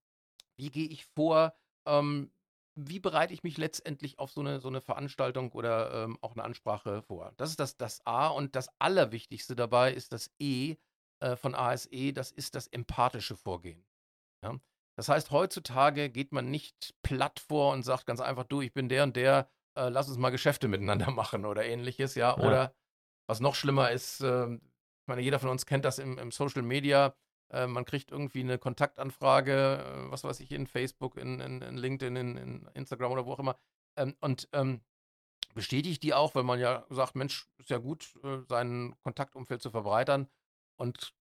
wie 0.58 0.70
gehe 0.70 0.88
ich 0.88 1.06
vor? 1.06 1.54
Ähm, 1.86 2.32
wie 2.76 3.00
bereite 3.00 3.34
ich 3.34 3.44
mich 3.44 3.58
letztendlich 3.58 4.20
auf 4.20 4.32
so 4.32 4.42
eine, 4.42 4.60
so 4.60 4.68
eine 4.68 4.82
Veranstaltung 4.82 5.52
oder 5.52 6.04
ähm, 6.04 6.18
auch 6.22 6.34
eine 6.34 6.44
Ansprache 6.44 7.02
vor? 7.04 7.34
Das 7.38 7.50
ist 7.50 7.60
das, 7.60 7.78
das 7.78 8.06
A 8.06 8.28
und 8.28 8.56
das 8.56 8.70
Allerwichtigste 8.80 9.56
dabei 9.56 9.94
ist 9.94 10.12
das 10.12 10.30
E 10.40 10.76
äh, 11.22 11.36
von 11.36 11.56
ASE, 11.56 12.12
das 12.14 12.32
ist 12.32 12.56
das 12.56 12.68
empathische 12.68 13.38
Vorgehen. 13.38 13.86
Ja? 14.44 14.60
Das 14.98 15.10
heißt, 15.10 15.32
heutzutage 15.32 16.10
geht 16.10 16.32
man 16.32 16.52
nicht 16.52 16.96
platt 17.02 17.40
vor 17.40 17.74
und 17.74 17.84
sagt 17.84 18.06
ganz 18.06 18.20
einfach, 18.20 18.46
du, 18.46 18.62
ich 18.62 18.74
bin 18.74 18.90
der 18.90 19.04
und 19.04 19.16
der, 19.16 19.50
äh, 19.76 19.90
lass 19.90 20.08
uns 20.08 20.18
mal 20.18 20.30
Geschäfte 20.30 20.68
miteinander 20.68 21.12
machen 21.12 21.46
oder 21.46 21.66
ähnliches, 21.66 22.16
ja. 22.16 22.38
ja. 22.38 22.46
Oder 22.46 22.76
was 23.28 23.40
noch 23.40 23.56
schlimmer 23.56 23.92
ist, 23.92 24.22
äh, 24.22 24.54
ich 24.54 25.08
meine, 25.08 25.22
jeder 25.22 25.40
von 25.40 25.50
uns 25.50 25.66
kennt 25.66 25.86
das 25.86 26.00
im, 26.00 26.18
im 26.18 26.32
Social 26.32 26.64
Media. 26.64 27.16
Äh, 27.52 27.68
man 27.68 27.86
kriegt 27.86 28.12
irgendwie 28.12 28.42
eine 28.42 28.58
Kontaktanfrage, 28.58 29.84
äh, 29.84 30.12
was 30.12 30.24
weiß 30.24 30.40
ich, 30.40 30.52
in 30.52 30.68
Facebook, 30.68 31.18
in, 31.18 31.40
in, 31.40 31.62
in 31.62 31.78
LinkedIn, 31.78 32.16
in, 32.16 32.38
in, 32.38 32.70
Instagram 32.74 33.12
oder 33.12 33.26
wo 33.26 33.34
auch 33.34 33.40
immer. 33.40 33.58
Ähm, 33.98 34.16
und 34.22 34.50
ähm, 34.54 34.82
bestätigt 35.54 36.04
die 36.04 36.14
auch, 36.14 36.36
wenn 36.36 36.46
man 36.46 36.60
ja 36.60 36.86
sagt, 36.90 37.16
Mensch, 37.16 37.48
ist 37.58 37.70
ja 37.70 37.78
gut, 37.78 38.16
äh, 38.24 38.40
sein 38.50 38.96
Kontaktumfeld 39.04 39.62
zu 39.62 39.72
verbreitern. 39.72 40.28
Und 40.78 41.14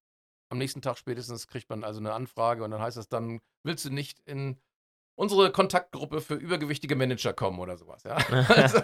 am 0.50 0.58
nächsten 0.58 0.82
Tag 0.82 0.98
spätestens 0.98 1.46
kriegt 1.46 1.68
man 1.70 1.84
also 1.84 2.00
eine 2.00 2.12
Anfrage 2.12 2.64
und 2.64 2.70
dann 2.70 2.80
heißt 2.80 2.96
es 2.96 3.08
dann, 3.08 3.40
willst 3.62 3.84
du 3.84 3.90
nicht 3.90 4.20
in 4.20 4.60
unsere 5.14 5.52
Kontaktgruppe 5.52 6.20
für 6.20 6.34
übergewichtige 6.34 6.96
Manager 6.96 7.32
kommen 7.32 7.58
oder 7.58 7.76
sowas. 7.76 8.02
Ja, 8.04 8.16
also, 8.48 8.78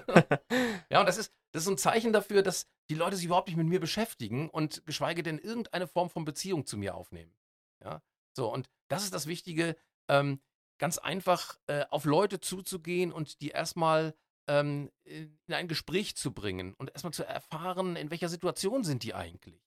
ja 0.90 1.00
und 1.00 1.06
das 1.06 1.18
ist, 1.18 1.32
das 1.52 1.62
ist 1.64 1.68
ein 1.68 1.78
Zeichen 1.78 2.12
dafür, 2.12 2.42
dass 2.42 2.68
die 2.88 2.94
Leute 2.94 3.16
sich 3.16 3.26
überhaupt 3.26 3.48
nicht 3.48 3.56
mit 3.56 3.66
mir 3.66 3.80
beschäftigen 3.80 4.48
und 4.48 4.84
geschweige 4.86 5.22
denn 5.22 5.38
irgendeine 5.38 5.86
Form 5.86 6.10
von 6.10 6.24
Beziehung 6.24 6.66
zu 6.66 6.76
mir 6.76 6.94
aufnehmen. 6.94 7.34
Ja, 7.82 8.02
so 8.36 8.52
und 8.52 8.68
das 8.88 9.04
ist 9.04 9.14
das 9.14 9.26
Wichtige, 9.26 9.76
ähm, 10.08 10.40
ganz 10.78 10.98
einfach 10.98 11.58
äh, 11.66 11.84
auf 11.90 12.04
Leute 12.04 12.40
zuzugehen 12.40 13.12
und 13.12 13.40
die 13.40 13.48
erstmal 13.48 14.14
ähm, 14.48 14.90
in 15.04 15.38
ein 15.48 15.68
Gespräch 15.68 16.16
zu 16.16 16.32
bringen 16.32 16.74
und 16.74 16.90
erstmal 16.90 17.12
zu 17.12 17.24
erfahren, 17.24 17.96
in 17.96 18.10
welcher 18.10 18.28
Situation 18.28 18.82
sind 18.82 19.02
die 19.02 19.14
eigentlich. 19.14 19.62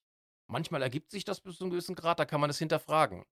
Manchmal 0.47 0.81
ergibt 0.81 1.11
sich 1.11 1.23
das 1.23 1.39
bis 1.39 1.57
zu 1.57 1.63
einem 1.63 1.71
gewissen 1.71 1.95
Grad, 1.95 2.19
da 2.19 2.25
kann 2.25 2.41
man 2.41 2.49
es 2.49 2.59
hinterfragen. 2.59 3.23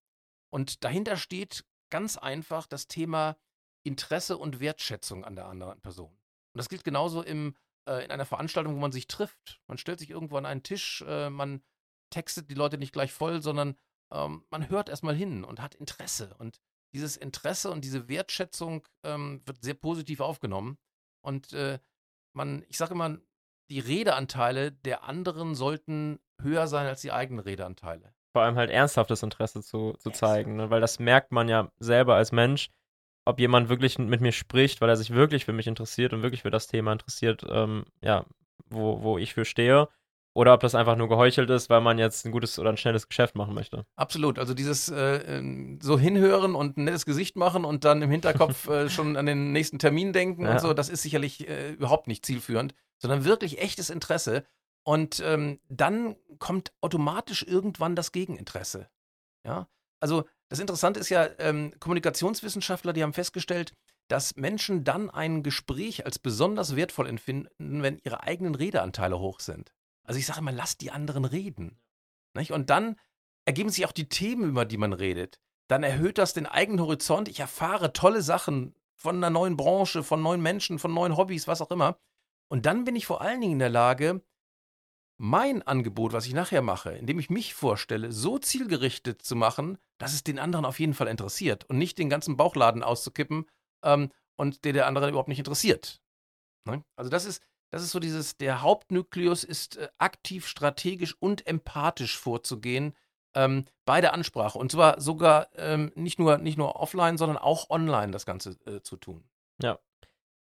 Und 0.50 0.84
dahinter 0.84 1.18
steht 1.18 1.66
ganz 1.92 2.18
einfach 2.18 2.66
das 2.66 2.88
Thema 2.88 3.38
Interesse 3.84 4.38
und 4.38 4.60
Wertschätzung 4.60 5.24
an 5.24 5.36
der 5.36 5.46
anderen 5.46 5.80
Person. 5.82 6.12
Und 6.54 6.58
das 6.58 6.70
gilt 6.70 6.84
genauso 6.84 7.22
im, 7.22 7.56
äh, 7.88 8.04
in 8.04 8.12
einer 8.12 8.26
Veranstaltung, 8.26 8.76
wo 8.76 8.80
man 8.80 8.92
sich 8.92 9.08
trifft. 9.08 9.62
Man 9.68 9.78
stellt 9.78 10.00
sich 10.00 10.10
irgendwo 10.10 10.38
an 10.38 10.46
einen 10.46 10.64
Tisch, 10.64 11.04
äh, 11.08 11.30
man 11.30 11.64
textet 12.10 12.50
die 12.50 12.56
Leute 12.56 12.78
nicht 12.78 12.94
gleich 12.94 13.14
voll, 13.14 13.42
sondern 13.42 13.76
ähm, 14.12 14.46
man 14.50 14.70
hört 14.70 14.90
erstmal 14.90 15.16
hin 15.16 15.44
und 15.44 15.62
hat 15.62 15.76
Interesse. 15.76 16.36
Und 16.38 16.60
dieses 16.94 17.16
Interesse 17.18 17.72
und 17.72 17.86
diese 17.86 18.10
Wertschätzung 18.10 18.86
ähm, 19.04 19.42
wird 19.46 19.62
sehr 19.62 19.74
positiv 19.76 20.20
aufgenommen. 20.20 20.78
Und 21.22 21.54
äh, 21.54 21.80
man, 22.34 22.64
ich 22.68 22.78
sage 22.78 22.94
immer, 22.94 23.18
die 23.70 23.80
Redeanteile 23.80 24.72
der 24.72 25.04
anderen 25.04 25.56
sollten 25.56 26.20
höher 26.42 26.68
sein 26.68 26.88
als 26.88 27.02
die 27.02 27.12
eigenen 27.12 27.40
Redeanteile. 27.40 28.14
Vor 28.32 28.44
allem 28.44 28.56
halt 28.56 28.70
ernsthaftes 28.70 29.24
Interesse 29.24 29.62
zu, 29.62 29.94
zu 30.00 30.10
zeigen, 30.12 30.56
ne? 30.56 30.70
weil 30.70 30.82
das 30.82 31.00
merkt 31.00 31.32
man 31.32 31.50
ja 31.50 31.70
selber 31.80 32.16
als 32.16 32.32
Mensch, 32.32 32.70
ob 33.26 33.40
jemand 33.40 33.70
wirklich 33.70 34.00
mit 34.00 34.22
mir 34.22 34.32
spricht, 34.32 34.82
weil 34.82 34.90
er 34.90 34.98
sich 34.98 35.12
wirklich 35.12 35.46
für 35.46 35.54
mich 35.54 35.68
interessiert 35.68 36.14
und 36.14 36.24
wirklich 36.24 36.42
für 36.42 36.52
das 36.52 36.68
Thema 36.68 36.92
interessiert, 36.92 37.46
ähm, 37.50 37.86
ja, 38.02 38.26
wo, 38.70 39.02
wo 39.02 39.18
ich 39.18 39.34
für 39.34 39.46
stehe 39.46 39.90
oder 40.34 40.54
ob 40.54 40.62
das 40.62 40.76
einfach 40.76 40.96
nur 40.96 41.10
geheuchelt 41.10 41.50
ist, 41.50 41.70
weil 41.70 41.82
man 41.82 41.98
jetzt 41.98 42.26
ein 42.26 42.32
gutes 42.32 42.58
oder 42.58 42.70
ein 42.70 42.78
schnelles 42.78 43.08
Geschäft 43.08 43.36
machen 43.36 43.54
möchte. 43.54 43.86
Absolut. 43.98 44.40
Also 44.40 44.54
dieses 44.54 44.90
äh, 44.90 45.18
ähm, 45.38 45.80
so 45.82 46.00
hinhören 46.00 46.56
und 46.56 46.78
ein 46.78 46.86
nettes 46.86 47.06
Gesicht 47.06 47.36
machen 47.36 47.66
und 47.66 47.84
dann 47.84 48.02
im 48.02 48.10
Hinterkopf 48.10 48.68
äh, 48.70 48.90
schon 48.90 49.18
an 49.18 49.26
den 49.26 49.52
nächsten 49.52 49.78
Termin 49.78 50.14
denken 50.14 50.44
ja. 50.44 50.54
und 50.54 50.62
so, 50.62 50.74
das 50.74 50.90
ist 50.90 51.02
sicherlich 51.02 51.48
äh, 51.50 51.72
überhaupt 51.72 52.08
nicht 52.08 52.26
zielführend, 52.26 52.74
sondern 52.98 53.26
wirklich 53.26 53.62
echtes 53.62 53.90
Interesse. 53.90 54.46
Und 54.84 55.22
ähm, 55.24 55.60
dann 55.70 56.16
kommt 56.40 56.74
automatisch 56.82 57.44
irgendwann 57.44 57.96
das 57.96 58.12
Gegeninteresse. 58.12 58.90
Ja. 59.46 59.68
Also 60.00 60.26
das 60.50 60.60
Interessante 60.60 61.00
ist 61.00 61.10
ja, 61.10 61.30
ähm, 61.40 61.74
Kommunikationswissenschaftler, 61.80 62.94
die 62.94 63.04
haben 63.04 63.14
festgestellt, 63.14 63.74
dass 64.08 64.36
Menschen 64.36 64.84
dann 64.84 65.10
ein 65.10 65.44
Gespräch 65.44 66.06
als 66.06 66.20
besonders 66.20 66.76
wertvoll 66.76 67.08
empfinden, 67.08 67.82
wenn 67.82 68.00
ihre 68.04 68.24
eigenen 68.24 68.56
Redeanteile 68.56 69.20
hoch 69.20 69.40
sind. 69.40 69.72
Also 70.04 70.20
ich 70.20 70.26
sage 70.26 70.40
immer, 70.40 70.52
lasst 70.52 70.82
die 70.82 70.92
anderen 70.92 71.24
reden. 71.24 71.80
Nicht? 72.34 72.52
Und 72.52 72.70
dann 72.70 72.98
ergeben 73.46 73.70
sich 73.70 73.86
auch 73.86 73.92
die 73.92 74.10
Themen, 74.10 74.50
über 74.50 74.66
die 74.66 74.78
man 74.78 74.94
redet. 74.94 75.40
Dann 75.70 75.84
erhöht 75.84 76.18
das 76.18 76.34
den 76.34 76.46
eigenen 76.46 76.82
Horizont. 76.82 77.30
Ich 77.30 77.40
erfahre 77.40 77.94
tolle 77.94 78.22
Sachen 78.22 78.76
von 78.96 79.16
einer 79.16 79.30
neuen 79.30 79.56
Branche, 79.56 80.04
von 80.04 80.22
neuen 80.22 80.42
Menschen, 80.42 80.80
von 80.80 80.94
neuen 80.94 81.16
Hobbys, 81.16 81.48
was 81.48 81.62
auch 81.62 81.72
immer. 81.72 81.98
Und 82.50 82.66
dann 82.66 82.84
bin 82.84 82.96
ich 82.98 83.06
vor 83.06 83.22
allen 83.22 83.40
Dingen 83.40 83.54
in 83.54 83.60
der 83.60 83.70
Lage, 83.70 84.22
mein 85.22 85.62
Angebot, 85.62 86.14
was 86.14 86.26
ich 86.26 86.34
nachher 86.34 86.64
mache, 86.64 86.94
indem 86.94 87.20
ich 87.20 87.30
mich 87.30 87.54
vorstelle, 87.54 88.12
so 88.12 88.40
zielgerichtet 88.40 89.22
zu 89.22 89.36
machen, 89.36 89.78
dass 90.00 90.14
es 90.14 90.24
den 90.24 90.40
anderen 90.40 90.66
auf 90.66 90.80
jeden 90.80 90.96
Fall 90.96 91.08
interessiert 91.08 91.64
und 91.70 91.78
nicht 91.78 92.00
den 92.00 92.10
ganzen 92.10 92.38
Bauchladen 92.38 92.82
auszukippen 92.82 93.46
ähm, 93.84 94.10
und 94.36 94.66
der 94.66 94.74
der 94.74 94.88
andere 94.88 95.10
überhaupt 95.10 95.28
nicht 95.28 95.38
interessiert. 95.38 96.02
Ne? 96.66 96.84
Also 96.96 97.12
das 97.12 97.26
ist, 97.26 97.44
das 97.70 97.84
ist 97.84 97.92
so 97.92 98.00
dieses, 98.00 98.38
der 98.38 98.64
Hauptnukleus 98.64 99.44
ist 99.44 99.78
äh, 99.78 99.90
aktiv, 100.00 100.48
strategisch 100.48 101.16
und 101.20 101.46
empathisch 101.46 102.18
vorzugehen 102.18 102.96
ähm, 103.36 103.66
bei 103.86 104.02
der 104.02 104.16
Ansprache. 104.16 104.58
Und 104.58 104.72
zwar 104.72 105.00
sogar 105.00 105.50
ähm, 105.56 105.92
nicht, 105.94 106.18
nur, 106.18 106.40
nicht 106.40 106.58
nur 106.58 106.78
offline, 106.78 107.20
sondern 107.20 107.38
auch 107.38 107.70
online 107.70 108.12
das 108.12 108.26
Ganze 108.26 108.58
äh, 108.66 108.82
zu 108.82 108.98
tun. 108.98 109.24
Ja. 109.62 109.78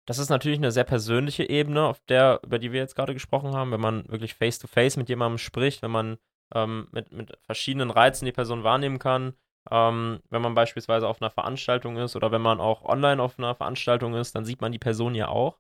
Das 0.09 0.17
ist 0.17 0.31
natürlich 0.31 0.59
eine 0.59 0.73
sehr 0.73 0.85
persönliche 0.85 1.47
Ebene, 1.51 1.85
auf 1.85 2.01
der, 2.09 2.41
über 2.43 2.59
die 2.59 2.73
wir 2.73 2.81
jetzt 2.81 2.95
gerade 2.97 3.13
gesprochen 3.13 3.53
haben, 3.53 3.73
wenn 3.73 3.81
man 3.81 4.09
wirklich 4.09 4.33
face-to-face 4.33 4.95
-face 4.95 4.99
mit 4.99 5.11
jemandem 5.11 5.37
spricht, 5.37 5.83
wenn 5.83 5.91
man 5.91 6.17
ähm, 6.55 6.89
mit, 6.93 7.13
mit 7.13 7.37
verschiedenen 7.43 7.91
Reizen 7.91 8.25
die 8.25 8.33
Person 8.33 8.65
wahrnehmen 8.65 8.99
kann, 8.99 9.35
ähm, 9.71 10.21
wenn 10.31 10.41
man 10.41 10.55
beispielsweise 10.55 11.07
auf 11.07 11.21
einer 11.21 11.31
Veranstaltung 11.31 11.99
ist 11.99 12.17
oder 12.17 12.33
wenn 12.33 12.41
man 12.41 12.59
auch 12.59 12.87
online 12.87 13.23
auf 13.23 13.39
einer 13.39 13.55
Veranstaltung 13.55 14.15
ist, 14.15 14.35
dann 14.35 14.47
sieht 14.47 14.63
man 14.63 14.73
die 14.73 14.79
Person 14.79 15.15
ja 15.15 15.29
auch. 15.29 15.59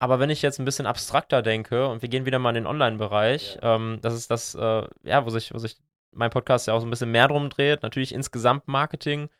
Aber 0.00 0.20
wenn 0.20 0.28
ich 0.28 0.42
jetzt 0.42 0.58
ein 0.58 0.66
bisschen 0.66 0.84
abstrakter 0.84 1.40
denke 1.40 1.88
und 1.88 2.02
wir 2.02 2.10
gehen 2.10 2.26
wieder 2.26 2.38
mal 2.38 2.50
in 2.50 2.56
den 2.56 2.66
Online-Bereich, 2.66 3.58
ja. 3.62 3.76
ähm, 3.76 4.00
das 4.02 4.12
ist 4.12 4.30
das, 4.30 4.54
äh, 4.54 4.86
ja, 5.02 5.24
wo 5.24 5.30
sich, 5.30 5.54
wo 5.54 5.56
sich 5.56 5.78
mein 6.10 6.28
Podcast 6.28 6.66
ja 6.66 6.74
auch 6.74 6.80
so 6.80 6.86
ein 6.86 6.90
bisschen 6.90 7.10
mehr 7.10 7.28
drum 7.28 7.48
dreht. 7.48 7.82
Natürlich 7.82 8.12
insgesamt 8.12 8.68
Marketing, 8.68 9.30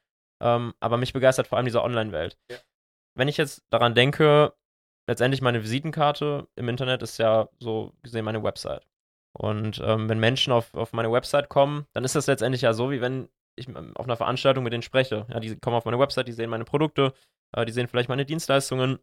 ähm, 0.41 0.73
aber 0.81 0.97
mich 0.97 1.13
begeistert 1.13 1.49
vor 1.49 1.59
allem 1.59 1.67
diese 1.67 1.83
Online-Welt. 1.83 2.39
Ja. 2.51 2.57
Wenn 3.15 3.29
ich 3.29 3.37
jetzt 3.37 3.63
daran 3.71 3.95
denke, 3.95 4.55
letztendlich 5.07 5.43
meine 5.43 5.63
Visitenkarte 5.63 6.49
im 6.57 6.69
Internet 6.69 7.03
ist 7.03 7.19
ja 7.19 7.49
so 7.59 7.93
gesehen 8.03 8.25
meine 8.25 8.43
Website. 8.43 8.87
Und 9.35 9.81
ähm, 9.85 10.09
wenn 10.09 10.21
Menschen 10.21 10.53
auf, 10.53 10.75
auf 10.75 10.93
meine 10.93 11.11
Website 11.11 11.49
kommen, 11.49 11.87
dann 11.93 12.05
ist 12.05 12.15
das 12.15 12.27
letztendlich 12.27 12.63
ja 12.63 12.75
so, 12.75 12.91
wie 12.91 13.01
wenn 13.01 13.29
ich 13.57 13.69
auf 13.95 14.05
einer 14.05 14.17
Veranstaltung 14.17 14.65
mit 14.65 14.73
denen 14.73 14.83
spreche. 14.83 15.27
Ja, 15.29 15.41
die 15.41 15.57
kommen 15.57 15.77
auf 15.77 15.85
meine 15.85 15.99
Website, 15.99 16.29
die 16.29 16.33
sehen 16.33 16.51
meine 16.51 16.65
Produkte, 16.65 17.13
äh, 17.53 17.65
die 17.65 17.73
sehen 17.73 17.89
vielleicht 17.89 18.09
meine 18.09 18.27
Dienstleistungen 18.27 18.99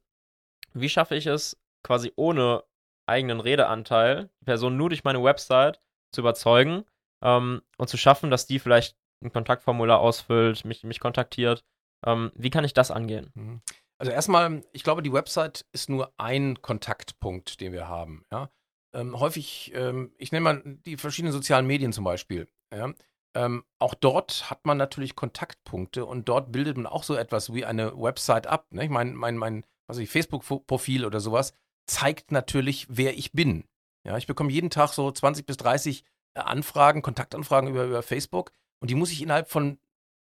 wie 0.74 0.90
schaffe 0.90 1.16
ich 1.16 1.26
es, 1.26 1.58
quasi 1.84 2.12
ohne 2.16 2.64
eigenen 3.06 3.40
Redeanteil, 3.40 4.30
die 4.42 4.46
Person 4.46 4.78
nur 4.78 4.90
durch 4.90 5.04
meine 5.04 5.24
Website 5.24 5.82
zu 6.12 6.22
überzeugen 6.22 6.86
ähm, 7.24 7.62
und 7.78 7.90
zu 7.90 7.98
schaffen, 7.98 8.30
dass 8.30 8.46
die 8.46 8.60
vielleicht 8.60 8.96
ein 9.24 9.32
Kontaktformular 9.32 10.00
ausfüllt, 10.00 10.66
mich, 10.66 10.84
mich 10.84 11.00
kontaktiert. 11.00 11.64
Ähm, 12.06 12.32
wie 12.36 12.50
kann 12.50 12.64
ich 12.64 12.74
das 12.74 12.92
angehen? 12.92 13.32
Mhm. 13.34 13.62
Also 14.00 14.14
erstmal, 14.14 14.64
ich 14.72 14.84
glaube, 14.84 15.04
die 15.04 15.12
Website 15.12 15.66
ist 15.74 15.90
nur 15.90 16.14
ein 16.18 16.62
Kontaktpunkt, 16.62 17.60
den 17.60 17.74
wir 17.74 17.88
haben. 17.88 18.26
Ja? 18.32 18.50
Ähm, 18.94 19.20
häufig, 19.20 19.74
ähm, 19.76 20.14
ich 20.18 20.32
nenne 20.32 20.44
mal 20.44 20.64
die 20.86 20.98
verschiedenen 20.98 21.34
sozialen 21.34 21.68
Medien 21.68 21.92
zum 21.92 22.06
Beispiel. 22.06 22.48
Ja? 22.74 22.94
Ähm, 23.36 23.64
auch 23.78 23.94
dort 23.94 24.50
hat 24.50 24.66
man 24.66 24.78
natürlich 24.78 25.16
Kontaktpunkte 25.16 26.06
und 26.06 26.30
dort 26.30 26.52
bildet 26.52 26.78
man 26.78 26.88
auch 26.88 27.04
so 27.04 27.16
etwas 27.16 27.54
wie 27.54 27.66
eine 27.66 27.96
Website 27.96 28.48
ab. 28.48 28.68
Ne? 28.72 28.86
Ich 28.86 28.90
meine, 28.90 29.12
mein, 29.12 29.38
mein, 29.38 29.66
Facebook-Profil 29.92 31.06
oder 31.06 31.20
sowas, 31.20 31.54
zeigt 31.88 32.32
natürlich, 32.32 32.88
wer 32.90 33.18
ich 33.18 33.32
bin. 33.32 33.66
Ja, 34.06 34.18
ich 34.18 34.28
bekomme 34.28 34.52
jeden 34.52 34.70
Tag 34.70 34.94
so 34.94 35.12
20 35.12 35.46
bis 35.46 35.58
30 35.58 36.06
äh, 36.36 36.40
Anfragen, 36.40 37.02
Kontaktanfragen 37.02 37.70
über, 37.70 37.86
über 37.86 38.04
Facebook 38.04 38.52
und 38.80 38.90
die 38.90 38.96
muss 38.96 39.12
ich 39.12 39.22
innerhalb 39.22 39.50
von 39.50 39.80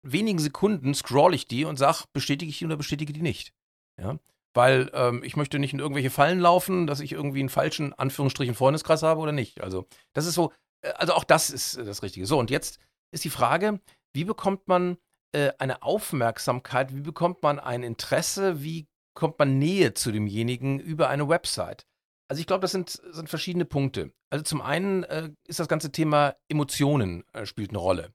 wenigen 0.04 0.40
Sekunden 0.40 0.94
scroll 0.94 1.34
ich 1.34 1.48
die 1.48 1.66
und 1.66 1.78
sage, 1.78 2.06
bestätige 2.12 2.50
ich 2.50 2.58
die 2.58 2.66
oder 2.66 2.78
bestätige 2.78 3.14
die 3.14 3.22
nicht. 3.22 3.54
Ja, 4.00 4.18
weil 4.54 4.90
ähm, 4.94 5.24
ich 5.24 5.36
möchte 5.36 5.60
nicht 5.60 5.74
in 5.74 5.80
irgendwelche 5.80 6.10
Fallen 6.10 6.40
laufen, 6.40 6.88
dass 6.88 7.00
ich 7.00 7.12
irgendwie 7.12 7.40
einen 7.40 7.50
falschen 7.50 7.94
Anführungsstrichen 7.94 8.56
Freundeskreis 8.56 9.04
habe 9.04 9.22
oder 9.22 9.32
nicht. 9.32 9.62
Also 9.62 9.88
das 10.14 10.26
ist 10.26 10.36
so, 10.36 10.52
äh, 10.82 10.90
also 10.92 11.14
auch 11.14 11.24
das 11.24 11.50
ist 11.50 11.78
äh, 11.78 11.86
das 11.86 12.04
Richtige. 12.04 12.26
So 12.26 12.40
und 12.40 12.50
jetzt 12.50 12.80
ist 13.12 13.24
die 13.24 13.30
Frage, 13.30 13.80
wie 14.14 14.26
bekommt 14.26 14.68
man 14.68 14.98
äh, 15.34 15.52
eine 15.60 15.84
Aufmerksamkeit, 15.84 16.94
wie 16.94 17.02
bekommt 17.02 17.44
man 17.44 17.60
ein 17.60 17.84
Interesse, 17.84 18.62
wie 18.62 18.88
kommt 19.14 19.40
man 19.40 19.58
Nähe 19.60 19.94
zu 19.94 20.12
demjenigen 20.12 20.80
über 20.80 21.10
eine 21.10 21.28
Website. 21.28 21.86
Also 22.28 22.40
ich 22.40 22.48
glaube, 22.48 22.62
das 22.62 22.72
sind, 22.72 22.90
sind 22.90 23.30
verschiedene 23.30 23.66
Punkte. 23.66 24.14
Also 24.30 24.44
zum 24.44 24.62
einen 24.62 25.04
äh, 25.04 25.32
ist 25.48 25.60
das 25.60 25.68
ganze 25.68 25.92
Thema 25.92 26.36
Emotionen 26.48 27.26
äh, 27.34 27.46
spielt 27.46 27.72
eine 27.72 27.80
Rolle. 27.80 28.14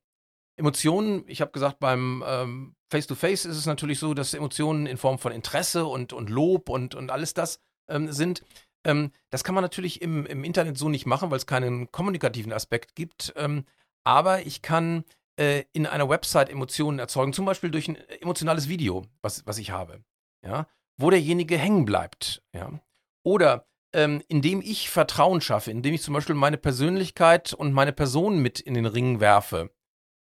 Emotionen, 0.56 1.24
ich 1.26 1.40
habe 1.40 1.52
gesagt, 1.52 1.78
beim 1.78 2.24
ähm, 2.26 2.76
Face-to-Face 2.90 3.44
ist 3.44 3.56
es 3.56 3.66
natürlich 3.66 3.98
so, 3.98 4.14
dass 4.14 4.34
Emotionen 4.34 4.86
in 4.86 4.96
Form 4.96 5.18
von 5.18 5.32
Interesse 5.32 5.86
und, 5.86 6.12
und 6.12 6.30
Lob 6.30 6.68
und, 6.68 6.94
und 6.94 7.10
alles 7.10 7.34
das 7.34 7.60
ähm, 7.88 8.10
sind. 8.12 8.42
Ähm, 8.84 9.12
das 9.30 9.44
kann 9.44 9.54
man 9.54 9.62
natürlich 9.62 10.00
im, 10.00 10.24
im 10.26 10.44
Internet 10.44 10.78
so 10.78 10.88
nicht 10.88 11.06
machen, 11.06 11.30
weil 11.30 11.38
es 11.38 11.46
keinen 11.46 11.90
kommunikativen 11.92 12.52
Aspekt 12.52 12.94
gibt. 12.94 13.34
Ähm, 13.36 13.64
aber 14.04 14.46
ich 14.46 14.62
kann 14.62 15.04
äh, 15.38 15.64
in 15.72 15.86
einer 15.86 16.08
Website 16.08 16.48
Emotionen 16.48 16.98
erzeugen, 16.98 17.32
zum 17.32 17.44
Beispiel 17.44 17.70
durch 17.70 17.88
ein 17.88 17.96
emotionales 18.20 18.68
Video, 18.68 19.04
was, 19.20 19.46
was 19.46 19.58
ich 19.58 19.70
habe. 19.70 20.02
Ja? 20.44 20.66
wo 20.96 21.10
derjenige 21.10 21.58
hängen 21.58 21.84
bleibt. 21.84 22.42
Ja? 22.52 22.80
Oder 23.22 23.66
ähm, 23.92 24.22
indem 24.28 24.60
ich 24.62 24.90
Vertrauen 24.90 25.40
schaffe, 25.40 25.70
indem 25.70 25.94
ich 25.94 26.02
zum 26.02 26.14
Beispiel 26.14 26.34
meine 26.34 26.58
Persönlichkeit 26.58 27.52
und 27.52 27.72
meine 27.72 27.92
Person 27.92 28.38
mit 28.38 28.60
in 28.60 28.74
den 28.74 28.86
Ring 28.86 29.20
werfe. 29.20 29.70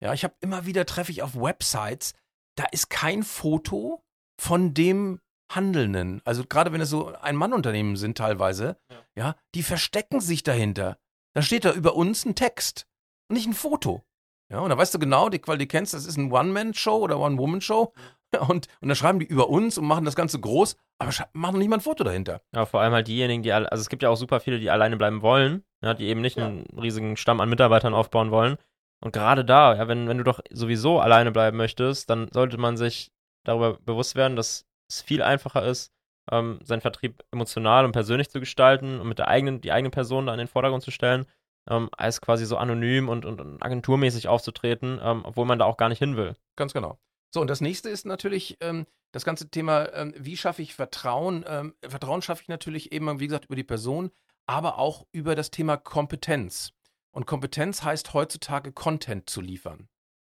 Ja, 0.03 0.13
ich 0.13 0.25
habe 0.25 0.36
immer 0.41 0.65
wieder 0.65 0.86
treffe 0.86 1.12
ich 1.12 1.24
auf 1.24 1.36
Websites, 1.36 2.13
da 2.55 2.65
ist 2.72 2.89
kein 2.89 3.24
Foto 3.24 4.03
von 4.39 4.74
dem 4.74 5.22
Handelnden. 5.50 6.22
Also 6.25 6.43
gerade 6.43 6.74
wenn 6.74 6.81
es 6.81 6.89
so 6.89 7.13
Ein-Mann-Unternehmen 7.13 7.95
sind 7.95 8.17
teilweise, 8.17 8.77
ja. 8.91 8.98
ja, 9.15 9.36
die 9.55 9.63
verstecken 9.63 10.19
sich 10.19 10.43
dahinter. 10.43 10.98
Da 11.33 11.41
steht 11.41 11.63
da 11.63 11.72
über 11.72 11.95
uns 11.95 12.25
ein 12.25 12.36
Text 12.36 12.86
und 13.29 13.36
nicht 13.36 13.48
ein 13.48 13.53
Foto. 13.53 14.03
Ja, 14.51 14.60
und 14.60 14.69
da 14.69 14.77
weißt 14.77 14.93
du 14.93 15.00
genau, 15.00 15.29
die, 15.29 15.41
weil 15.45 15.57
du 15.57 15.65
kennst, 15.65 15.93
das 15.93 16.05
ist 16.05 16.17
ein 16.17 16.31
One-Man-Show 16.31 16.98
oder 16.98 17.19
One-Woman-Show. 17.19 17.93
Und, 18.33 18.67
und 18.81 18.88
dann 18.88 18.95
schreiben 18.95 19.19
die 19.19 19.27
über 19.27 19.48
uns 19.48 19.77
und 19.77 19.86
machen 19.86 20.05
das 20.05 20.15
Ganze 20.15 20.39
groß, 20.39 20.75
aber 20.98 21.12
machen 21.33 21.53
noch 21.53 21.60
nicht 21.60 21.69
mal 21.69 21.75
ein 21.75 21.81
Foto 21.81 22.03
dahinter. 22.03 22.41
Ja, 22.51 22.65
vor 22.65 22.81
allem 22.81 22.91
halt 22.91 23.07
diejenigen, 23.07 23.43
die, 23.43 23.53
also 23.53 23.79
es 23.79 23.89
gibt 23.89 24.01
ja 24.01 24.10
auch 24.10 24.15
super 24.15 24.39
viele, 24.39 24.57
die 24.57 24.72
alleine 24.72 24.98
bleiben 24.98 25.22
wollen, 25.22 25.63
ja, 25.83 25.93
die 25.93 26.05
eben 26.07 26.22
nicht 26.22 26.38
ja. 26.38 26.48
einen 26.48 26.65
riesigen 26.75 27.15
Stamm 27.15 27.41
an 27.41 27.50
Mitarbeitern 27.50 27.93
aufbauen 27.93 28.31
wollen. 28.31 28.57
Und 29.03 29.12
gerade 29.12 29.43
da, 29.43 29.75
ja, 29.75 29.88
wenn, 29.89 30.07
wenn 30.07 30.17
du 30.17 30.24
doch 30.24 30.39
sowieso 30.50 31.01
alleine 31.01 31.31
bleiben 31.31 31.57
möchtest, 31.57 32.10
dann 32.10 32.29
sollte 32.31 32.57
man 32.57 32.77
sich 32.77 33.12
darüber 33.43 33.77
bewusst 33.81 34.15
werden, 34.15 34.38
dass 34.38 34.65
es 34.89 35.01
viel 35.01 35.22
einfacher 35.22 35.65
ist, 35.65 35.91
ähm, 36.31 36.60
seinen 36.63 36.79
Vertrieb 36.79 37.22
emotional 37.31 37.83
und 37.83 37.91
persönlich 37.91 38.29
zu 38.29 38.39
gestalten 38.39 39.01
und 39.01 39.10
mit 39.10 39.19
der 39.19 39.27
eigenen, 39.27 39.60
die 39.60 39.74
eigene 39.74 39.89
Person 39.89 40.27
da 40.27 40.33
in 40.33 40.38
den 40.38 40.48
Vordergrund 40.48 40.83
zu 40.83 40.91
stellen, 40.91 41.25
ähm, 41.69 41.89
als 41.91 42.22
quasi 42.22 42.45
so 42.45 42.55
anonym 42.55 43.10
und, 43.10 43.25
und, 43.25 43.41
und 43.41 43.62
agenturmäßig 43.62 44.29
aufzutreten, 44.29 45.01
ähm, 45.03 45.24
obwohl 45.25 45.45
man 45.45 45.60
da 45.60 45.65
auch 45.65 45.75
gar 45.75 45.89
nicht 45.89 46.00
hin 46.00 46.15
will. 46.15 46.36
Ganz 46.55 46.74
genau. 46.74 46.98
So, 47.33 47.41
und 47.41 47.50
das 47.50 47.60
nächste 47.60 47.89
ist 47.89 48.05
natürlich 48.05 48.57
ähm, 48.62 48.86
das 49.12 49.25
ganze 49.25 49.50
Thema, 49.50 49.91
ähm, 49.93 50.13
wie 50.17 50.38
schaffe 50.38 50.62
ich 50.62 50.75
Vertrauen? 50.75 51.43
Ähm, 51.45 51.74
Vertrauen 51.86 52.22
schaffe 52.22 52.43
ich 52.43 52.48
natürlich 52.48 52.93
eben, 52.93 53.19
wie 53.19 53.27
gesagt, 53.27 53.45
über 53.45 53.57
die 53.57 53.63
Person, 53.63 54.12
aber 54.45 54.77
auch 54.77 55.05
über 55.12 55.36
das 55.36 55.51
Thema 55.51 55.75
Kompetenz. 55.75 56.72
Und 57.13 57.25
Kompetenz 57.25 57.84
heißt 57.84 58.13
heutzutage 58.13 58.72
Content 58.72 59.29
zu 59.29 59.39
liefern. 59.41 59.88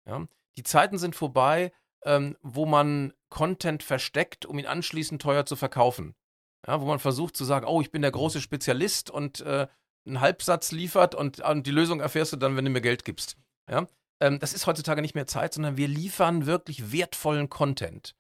Ja? 0.07 0.27
Die 0.57 0.63
Zeiten 0.63 0.99
sind 0.99 1.15
vorbei, 1.15 1.73
ähm, 2.05 2.37
wo 2.43 2.67
man 2.67 3.13
Content 3.29 3.83
versteckt, 3.83 4.47
um 4.47 4.59
ihn 4.59 4.67
anschließend 4.67 5.23
teuer 5.23 5.47
zu 5.47 5.57
verkaufen. 5.57 6.15
Ja, 6.67 6.81
wo 6.81 6.87
man 6.87 6.99
versucht 6.99 7.37
zu 7.37 7.45
sagen, 7.45 7.67
oh, 7.67 7.81
ich 7.81 7.91
bin 7.91 8.03
der 8.03 8.11
große 8.11 8.41
Spezialist 8.41 9.11
und 9.11 9.41
äh, 9.41 9.67
einen 10.07 10.21
Halbsatz 10.21 10.73
liefert 10.73 11.15
und, 11.15 11.41
und 11.41 11.67
die 11.67 11.71
Lösung 11.71 12.01
erfährst 12.01 12.33
du 12.33 12.37
dann, 12.37 12.57
wenn 12.57 12.65
du 12.65 12.71
mir 12.71 12.83
Geld 12.83 13.05
gibst. 13.05 13.37
Ja? 13.69 13.87
ähm, 14.21 14.39
das 14.39 14.53
ist 14.53 14.67
heutzutage 14.67 15.03
nicht 15.03 15.15
mehr 15.15 15.27
Zeit, 15.27 15.55
sondern 15.55 15.77
wir 15.77 15.89
liefern 15.89 16.47
wirklich 16.47 16.93
wertvollen 16.93 17.49
Content. 17.49 18.15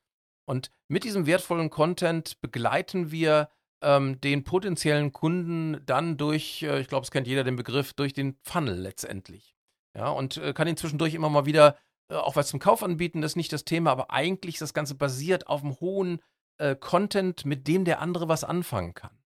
Und 0.46 0.70
mit 0.88 1.04
diesem 1.04 1.26
wertvollen 1.26 1.70
Content 1.70 2.40
begleiten 2.40 3.12
wir 3.12 3.50
ähm, 3.82 4.20
den 4.20 4.44
potenziellen 4.44 5.12
Kunden 5.12 5.80
dann 5.86 6.16
durch, 6.16 6.62
äh, 6.62 6.80
ich 6.80 6.88
glaube, 6.88 7.04
es 7.04 7.10
kennt 7.10 7.26
jeder 7.26 7.44
den 7.44 7.56
Begriff, 7.56 7.92
durch 7.92 8.12
den 8.12 8.36
Funnel 8.42 8.78
letztendlich. 8.78 9.54
Ja, 9.94 10.08
und 10.10 10.36
äh, 10.36 10.52
kann 10.52 10.68
ihn 10.68 10.76
zwischendurch 10.76 11.14
immer 11.14 11.30
mal 11.30 11.46
wieder 11.46 11.76
äh, 12.10 12.16
auch 12.16 12.36
was 12.36 12.48
zum 12.48 12.60
Kauf 12.60 12.82
anbieten, 12.82 13.20
das 13.20 13.32
ist 13.32 13.36
nicht 13.36 13.52
das 13.52 13.64
Thema, 13.64 13.90
aber 13.90 14.10
eigentlich 14.10 14.56
ist 14.56 14.62
das 14.62 14.74
Ganze 14.74 14.94
basiert 14.94 15.46
auf 15.46 15.62
einem 15.62 15.78
hohen 15.80 16.20
äh, 16.58 16.76
Content, 16.76 17.44
mit 17.46 17.66
dem 17.68 17.84
der 17.84 18.00
andere 18.00 18.28
was 18.28 18.44
anfangen 18.44 18.94
kann. 18.94 19.18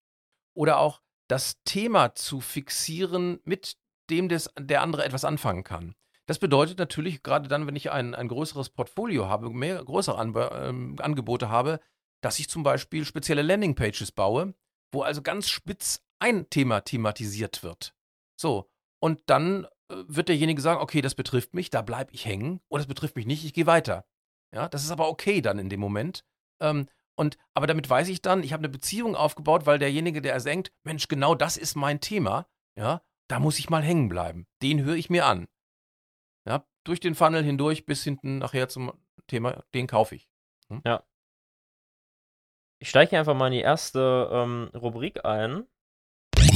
Oder 0.53 0.79
auch 0.79 1.01
das 1.27 1.61
Thema 1.63 2.15
zu 2.15 2.39
fixieren, 2.39 3.39
mit 3.43 3.77
dem 4.09 4.29
des, 4.29 4.49
der 4.57 4.81
andere 4.81 5.03
etwas 5.03 5.25
anfangen 5.25 5.63
kann. 5.63 5.95
Das 6.27 6.39
bedeutet 6.39 6.79
natürlich, 6.79 7.23
gerade 7.23 7.49
dann, 7.49 7.67
wenn 7.67 7.75
ich 7.75 7.91
ein, 7.91 8.15
ein 8.15 8.27
größeres 8.27 8.69
Portfolio 8.69 9.27
habe, 9.27 9.49
mehr 9.49 9.83
größere 9.83 10.17
Anbe 10.17 10.49
ähm, 10.53 10.95
Angebote 10.99 11.49
habe, 11.49 11.79
dass 12.25 12.39
ich 12.39 12.49
zum 12.49 12.63
Beispiel 12.63 13.05
spezielle 13.05 13.43
Landingpages 13.43 14.11
baue, 14.11 14.55
wo 14.91 15.03
also 15.03 15.21
ganz 15.21 15.47
spitz 15.47 16.01
ein 16.19 16.49
Thema 16.49 16.81
thematisiert 16.81 17.61
wird. 17.61 17.93
So, 18.35 18.67
und 18.99 19.21
dann 19.27 19.65
äh, 19.91 20.03
wird 20.07 20.29
derjenige 20.29 20.59
sagen, 20.59 20.81
okay, 20.81 21.01
das 21.01 21.13
betrifft 21.13 21.53
mich, 21.53 21.69
da 21.69 21.83
bleibe 21.83 22.11
ich 22.13 22.25
hängen, 22.25 22.61
oder 22.67 22.79
das 22.79 22.87
betrifft 22.87 23.15
mich 23.15 23.27
nicht, 23.27 23.45
ich 23.45 23.53
gehe 23.53 23.67
weiter. 23.67 24.07
Ja, 24.51 24.67
das 24.67 24.83
ist 24.83 24.89
aber 24.89 25.07
okay 25.07 25.41
dann 25.41 25.59
in 25.59 25.69
dem 25.69 25.79
Moment. 25.79 26.25
Ähm, 26.59 26.89
und, 27.15 27.37
aber 27.53 27.67
damit 27.67 27.87
weiß 27.87 28.09
ich 28.09 28.23
dann, 28.23 28.41
ich 28.41 28.53
habe 28.53 28.61
eine 28.61 28.69
Beziehung 28.69 29.15
aufgebaut, 29.15 29.67
weil 29.67 29.77
derjenige, 29.77 30.21
der 30.21 30.39
denkt, 30.39 30.73
Mensch, 30.83 31.07
genau 31.07 31.35
das 31.35 31.57
ist 31.57 31.75
mein 31.75 32.01
Thema, 32.01 32.47
ja, 32.75 33.03
da 33.27 33.39
muss 33.39 33.59
ich 33.59 33.69
mal 33.69 33.83
hängen 33.83 34.09
bleiben. 34.09 34.47
Den 34.63 34.83
höre 34.83 34.95
ich 34.95 35.11
mir 35.11 35.27
an. 35.27 35.47
Ja, 36.47 36.65
durch 36.85 36.99
den 36.99 37.13
Funnel 37.13 37.43
hindurch 37.43 37.85
bis 37.85 38.03
hinten 38.03 38.39
nachher 38.39 38.67
zum 38.67 38.93
Thema, 39.27 39.63
den 39.75 39.85
kaufe 39.85 40.15
ich. 40.15 40.27
Hm? 40.69 40.81
Ja. 40.83 41.03
Ich 42.85 42.89
steige 42.89 43.09
hier 43.09 43.19
einfach 43.19 43.33
mal 43.33 43.47
in 43.47 43.53
die 43.53 43.61
erste 43.61 44.29
ähm, 44.31 44.69
Rubrik 44.75 45.25
ein. 45.25 45.65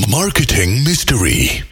Marketing 0.10 0.84
Mystery. 0.84 1.64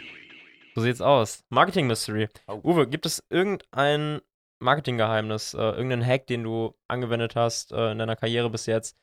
So 0.73 0.81
sieht's 0.81 0.99
aus. 0.99 1.43
Marketing 1.49 1.85
Mystery. 1.85 2.27
Oh. 2.47 2.61
Uwe, 2.63 2.87
gibt 2.87 3.05
es 3.05 3.23
irgendein 3.29 4.19
Marketinggeheimnis, 4.57 5.53
äh, 5.53 5.59
irgendeinen 5.59 6.03
Hack, 6.03 6.25
den 6.25 6.43
du 6.43 6.73
angewendet 6.87 7.35
hast 7.35 7.71
äh, 7.71 7.91
in 7.91 7.99
deiner 7.99 8.15
Karriere 8.15 8.49
bis 8.49 8.65
jetzt, 8.65 8.97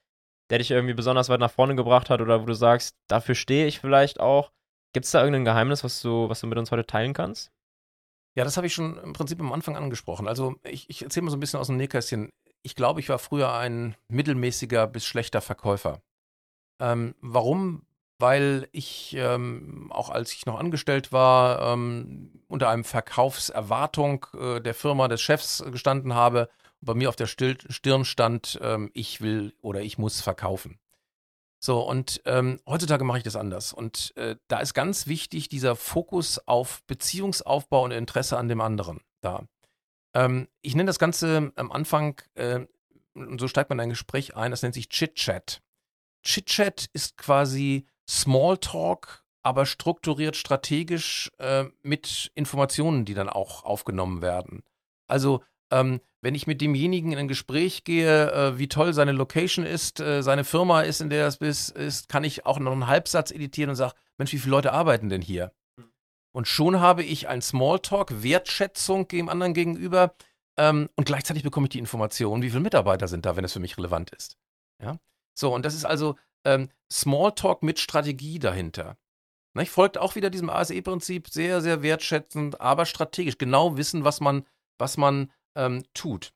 der 0.50 0.58
dich 0.58 0.73
irgendwie 0.73 0.94
besonders 0.94 1.28
weit 1.28 1.38
nach 1.38 1.52
vorne 1.52 1.76
gebracht 1.76 2.11
hat 2.11 2.20
oder 2.20 2.42
wo 2.42 2.46
du 2.46 2.54
sagst, 2.54 2.96
dafür 3.06 3.37
stehe 3.37 3.68
ich 3.68 3.78
vielleicht 3.78 4.18
auch? 4.18 4.50
Gibt 4.92 5.06
es 5.06 5.12
da 5.12 5.20
irgendein 5.20 5.44
Geheimnis, 5.44 5.84
was 5.84 6.02
du, 6.02 6.28
was 6.28 6.40
du 6.40 6.49
mit 6.49 6.58
uns 6.58 6.73
heute 6.73 6.84
teilen 6.84 7.12
kannst? 7.12 7.52
Ja, 8.34 8.42
das 8.42 8.56
habe 8.56 8.66
ich 8.66 8.75
schon 8.75 8.99
im 8.99 9.12
Prinzip 9.12 9.38
am 9.38 9.52
Anfang 9.52 9.76
angesprochen. 9.76 10.26
Also 10.26 10.56
ich, 10.64 10.90
ich 10.90 11.02
erzähle 11.02 11.26
mal 11.26 11.30
so 11.30 11.37
ein 11.37 11.40
bisschen 11.40 11.61
aus 11.61 11.68
dem 11.68 11.76
Nähkästchen. 11.76 12.30
Ich 12.66 12.75
glaube, 12.75 13.00
ich 13.00 13.11
war 13.11 13.18
früher 13.18 13.52
ein 13.52 13.94
mittelmäßiger 14.09 14.87
bis 14.87 15.04
schlechter 15.04 15.42
Verkäufer. 15.42 16.00
Ähm, 16.80 17.14
warum? 17.21 17.83
Weil 18.18 18.68
ich 18.73 19.14
ähm, 19.18 19.92
auch 19.92 20.09
als 20.09 20.33
ich 20.33 20.47
noch 20.47 20.59
angestellt 20.59 21.12
war, 21.12 21.73
ähm, 21.73 22.42
unter 22.49 22.71
einem 22.71 22.85
Verkaufserwartung 22.85 24.26
äh, 24.33 24.61
der 24.61 24.73
Firma 24.73 25.09
des 25.09 25.21
Chefs 25.21 25.62
gestanden 25.71 26.14
habe 26.14 26.49
und 26.80 26.87
bei 26.87 26.94
mir 26.94 27.11
auf 27.11 27.16
der 27.16 27.26
Stirn 27.26 28.04
stand, 28.06 28.59
ähm, 28.62 28.90
ich 28.94 29.21
will 29.21 29.54
oder 29.61 29.83
ich 29.83 29.99
muss 29.99 30.23
verkaufen. 30.23 30.78
So, 31.59 31.80
und 31.80 32.23
ähm, 32.25 32.61
heutzutage 32.66 33.04
mache 33.04 33.18
ich 33.18 33.25
das 33.25 33.37
anders. 33.37 33.73
Und 33.73 34.14
äh, 34.16 34.37
da 34.49 34.61
ist 34.61 34.75
ganz 34.75 35.06
wichtig 35.06 35.49
dieser 35.49 35.76
Fokus 35.76 36.38
auf 36.47 36.83
Beziehungsaufbau 36.87 37.85
und 37.85 37.90
Interesse 37.90 38.38
an 38.38 38.49
dem 38.49 38.61
anderen 38.61 39.00
da. 39.23 39.47
Ähm, 40.14 40.49
ich 40.62 40.75
nenne 40.75 40.87
das 40.87 40.99
Ganze 40.99 41.52
am 41.56 41.73
Anfang, 41.73 42.21
äh, 42.35 42.66
und 43.14 43.40
so 43.40 43.49
steigt 43.49 43.71
man 43.71 43.78
in 43.78 43.85
ein 43.85 43.90
Gespräch 43.90 44.37
ein, 44.37 44.50
das 44.50 44.62
nennt 44.62 44.75
sich 44.75 44.88
Chit-Chat. 44.88 45.62
Chit-Chat 46.24 46.88
ist 46.92 47.16
quasi 47.16 47.87
Smalltalk, 48.09 49.24
aber 49.42 49.66
strukturiert 49.66 50.37
strategisch 50.37 51.31
äh, 51.38 51.64
mit 51.83 52.33
Informationen, 52.35 53.05
die 53.05 53.14
dann 53.14 53.29
auch 53.29 53.64
aufgenommen 53.64 54.22
werden. 54.22 54.62
Also 55.07 55.42
ähm, 55.70 56.00
wenn 56.22 56.35
ich 56.35 56.46
mit 56.46 56.61
demjenigen 56.61 57.12
in 57.12 57.18
ein 57.18 57.29
Gespräch 57.29 57.85
gehe, 57.85 58.33
äh, 58.33 58.59
wie 58.59 58.68
toll 58.68 58.94
seine 58.94 59.12
Location 59.12 59.66
ist, 59.66 60.00
äh, 60.00 60.22
seine 60.22 60.44
Firma 60.44 60.81
ist, 60.81 61.00
in 61.00 61.11
der 61.11 61.27
es 61.27 61.37
ist, 61.37 61.70
ist, 61.70 62.09
kann 62.09 62.24
ich 62.24 62.46
auch 62.46 62.59
noch 62.59 62.72
einen 62.72 62.87
Halbsatz 62.87 63.31
editieren 63.31 63.70
und 63.70 63.77
sage, 63.77 63.94
Mensch, 64.16 64.33
wie 64.33 64.38
viele 64.38 64.53
Leute 64.53 64.72
arbeiten 64.72 65.11
denn 65.11 65.20
hier? 65.20 65.53
Und 66.35 66.49
schon 66.49 66.81
habe 66.81 67.05
ich 67.05 67.29
ein 67.29 67.42
Smalltalk, 67.42 68.23
Wertschätzung 68.23 69.07
dem 69.07 69.29
anderen 69.29 69.55
gegenüber 69.55 70.14
ähm, 70.57 70.88
und 70.97 71.05
gleichzeitig 71.05 71.42
bekomme 71.42 71.66
ich 71.66 71.70
die 71.70 71.79
Information, 71.79 72.42
wie 72.42 72.51
viele 72.51 72.61
Mitarbeiter 72.61 73.09
sind 73.09 73.25
da, 73.25 73.37
wenn 73.37 73.44
es 73.44 73.53
für 73.53 73.61
mich 73.61 73.79
relevant 73.79 74.11
ist. 74.11 74.37
Ja? 74.83 74.99
So, 75.38 75.55
und 75.55 75.64
das 75.64 75.75
ist 75.75 75.85
also 75.85 76.16
ähm, 76.44 76.70
Smalltalk 76.92 77.62
mit 77.62 77.79
Strategie 77.79 78.38
dahinter. 78.38 78.97
Ich 79.61 79.70
folgt 79.70 79.99
auch 79.99 80.16
wieder 80.16 80.31
diesem 80.31 80.51
ASE-Prinzip 80.51 81.29
sehr, 81.29 81.61
sehr 81.61 81.83
wertschätzend, 81.83 82.61
aber 82.61 82.87
strategisch. 82.87 83.38
Genau 83.38 83.77
wissen, 83.77 84.03
was 84.03 84.20
man, 84.20 84.44
was 84.79 84.97
man 84.97 85.31
ähm, 85.57 85.85
tut. 85.94 86.33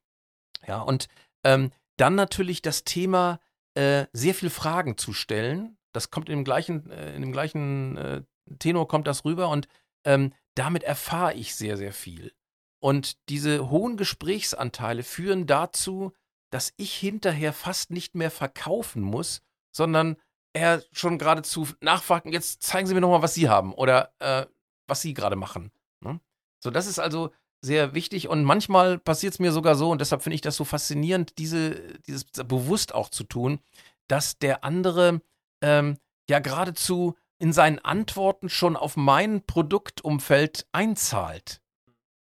Ja, 0.68 0.80
und 0.82 1.08
ähm, 1.42 1.72
dann 1.96 2.14
natürlich 2.14 2.62
das 2.62 2.84
Thema, 2.84 3.40
äh, 3.74 4.06
sehr 4.12 4.34
viel 4.34 4.50
Fragen 4.50 4.96
zu 4.96 5.12
stellen. 5.12 5.76
Das 5.92 6.12
kommt 6.12 6.28
in 6.28 6.38
dem 6.38 6.44
gleichen, 6.44 6.88
äh, 6.90 7.16
in 7.16 7.22
dem 7.22 7.32
gleichen 7.32 7.96
äh, 7.96 8.22
Tenor 8.60 8.86
kommt 8.86 9.08
das 9.08 9.24
rüber 9.24 9.48
und 9.48 9.66
ähm, 10.04 10.32
damit 10.54 10.82
erfahre 10.82 11.34
ich 11.34 11.54
sehr, 11.54 11.76
sehr 11.76 11.92
viel. 11.92 12.32
Und 12.80 13.16
diese 13.28 13.70
hohen 13.70 13.96
Gesprächsanteile 13.96 15.02
führen 15.02 15.46
dazu, 15.46 16.12
dass 16.50 16.72
ich 16.76 16.94
hinterher 16.94 17.52
fast 17.52 17.90
nicht 17.90 18.14
mehr 18.14 18.30
verkaufen 18.30 19.02
muss, 19.02 19.42
sondern 19.72 20.16
er 20.52 20.82
schon 20.92 21.18
geradezu 21.18 21.68
nachfragt, 21.80 22.26
jetzt 22.26 22.62
zeigen 22.62 22.86
Sie 22.86 22.94
mir 22.94 23.00
nochmal, 23.00 23.22
was 23.22 23.34
Sie 23.34 23.48
haben 23.48 23.74
oder 23.74 24.12
äh, 24.18 24.46
was 24.86 25.02
Sie 25.02 25.14
gerade 25.14 25.36
machen. 25.36 25.70
Ne? 26.00 26.20
So, 26.62 26.70
das 26.70 26.86
ist 26.86 26.98
also 26.98 27.32
sehr 27.60 27.94
wichtig 27.94 28.28
und 28.28 28.44
manchmal 28.44 28.98
passiert 28.98 29.34
es 29.34 29.40
mir 29.40 29.52
sogar 29.52 29.74
so 29.74 29.90
und 29.90 30.00
deshalb 30.00 30.22
finde 30.22 30.36
ich 30.36 30.40
das 30.40 30.56
so 30.56 30.64
faszinierend, 30.64 31.38
diese, 31.38 31.98
dieses 32.06 32.24
bewusst 32.24 32.94
auch 32.94 33.08
zu 33.08 33.24
tun, 33.24 33.60
dass 34.06 34.38
der 34.38 34.64
andere 34.64 35.20
ähm, 35.60 35.98
ja 36.30 36.38
geradezu 36.38 37.16
in 37.38 37.52
seinen 37.52 37.78
Antworten 37.78 38.48
schon 38.48 38.76
auf 38.76 38.96
mein 38.96 39.44
Produktumfeld 39.46 40.66
einzahlt. 40.72 41.60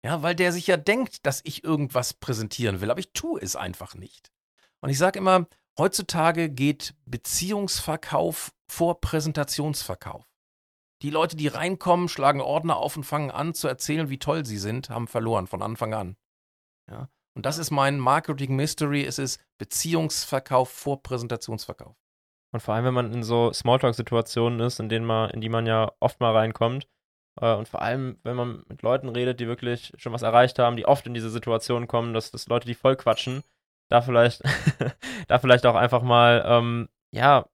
Ja, 0.05 0.21
weil 0.21 0.35
der 0.35 0.51
sich 0.51 0.67
ja 0.67 0.77
denkt, 0.77 1.25
dass 1.25 1.41
ich 1.43 1.63
irgendwas 1.63 2.13
präsentieren 2.13 2.81
will, 2.81 2.91
aber 2.91 2.99
ich 2.99 3.13
tue 3.13 3.39
es 3.41 3.55
einfach 3.55 3.95
nicht. 3.95 4.31
Und 4.81 4.89
ich 4.89 4.97
sage 4.97 5.19
immer, 5.19 5.47
heutzutage 5.77 6.49
geht 6.49 6.93
Beziehungsverkauf 7.05 8.51
vor 8.67 8.99
Präsentationsverkauf. 8.99 10.25
Die 11.01 11.09
Leute, 11.09 11.37
die 11.37 11.47
reinkommen, 11.47 12.09
schlagen 12.09 12.41
Ordner 12.41 12.77
auf 12.77 12.97
und 12.97 13.03
fangen 13.03 13.31
an 13.31 13.53
zu 13.53 13.67
erzählen, 13.67 14.09
wie 14.09 14.19
toll 14.19 14.45
sie 14.45 14.57
sind, 14.57 14.89
haben 14.89 15.07
verloren 15.07 15.47
von 15.47 15.61
Anfang 15.61 15.93
an. 15.93 16.17
Ja? 16.89 17.09
Und 17.35 17.45
das 17.45 17.57
ist 17.57 17.71
mein 17.71 17.99
Marketing 17.99 18.55
Mystery. 18.55 19.03
Es 19.03 19.19
ist 19.19 19.39
Beziehungsverkauf 19.57 20.69
vor 20.69 21.01
Präsentationsverkauf. 21.01 21.95
Und 22.53 22.61
vor 22.61 22.75
allem, 22.75 22.85
wenn 22.85 22.93
man 22.93 23.11
in 23.11 23.23
so 23.23 23.51
Smalltalk-Situationen 23.51 24.59
ist, 24.59 24.79
in 24.79 24.87
denen 24.87 25.05
man, 25.05 25.31
in 25.31 25.41
die 25.41 25.49
man 25.49 25.65
ja 25.65 25.91
oft 25.99 26.19
mal 26.19 26.33
reinkommt, 26.33 26.87
äh, 27.41 27.53
und 27.53 27.67
vor 27.67 27.81
allem, 27.81 28.17
wenn 28.23 28.35
man 28.35 28.63
mit 28.69 28.83
Leuten 28.83 29.09
redet, 29.09 29.39
die 29.39 29.47
wirklich 29.47 29.91
schon 29.97 30.13
was 30.13 30.21
erreicht 30.21 30.59
haben, 30.59 30.77
die 30.77 30.85
oft 30.85 31.05
in 31.07 31.15
diese 31.15 31.31
Situation 31.31 31.87
kommen, 31.87 32.13
dass, 32.13 32.31
dass 32.31 32.47
Leute, 32.47 32.67
die 32.67 32.75
voll 32.75 32.95
quatschen, 32.95 33.43
da 33.89 34.01
vielleicht, 34.01 34.43
da 35.27 35.39
vielleicht 35.39 35.65
auch 35.65 35.75
einfach 35.75 36.03
mal, 36.03 36.43
ähm, 36.45 36.89
ja, 37.11 37.47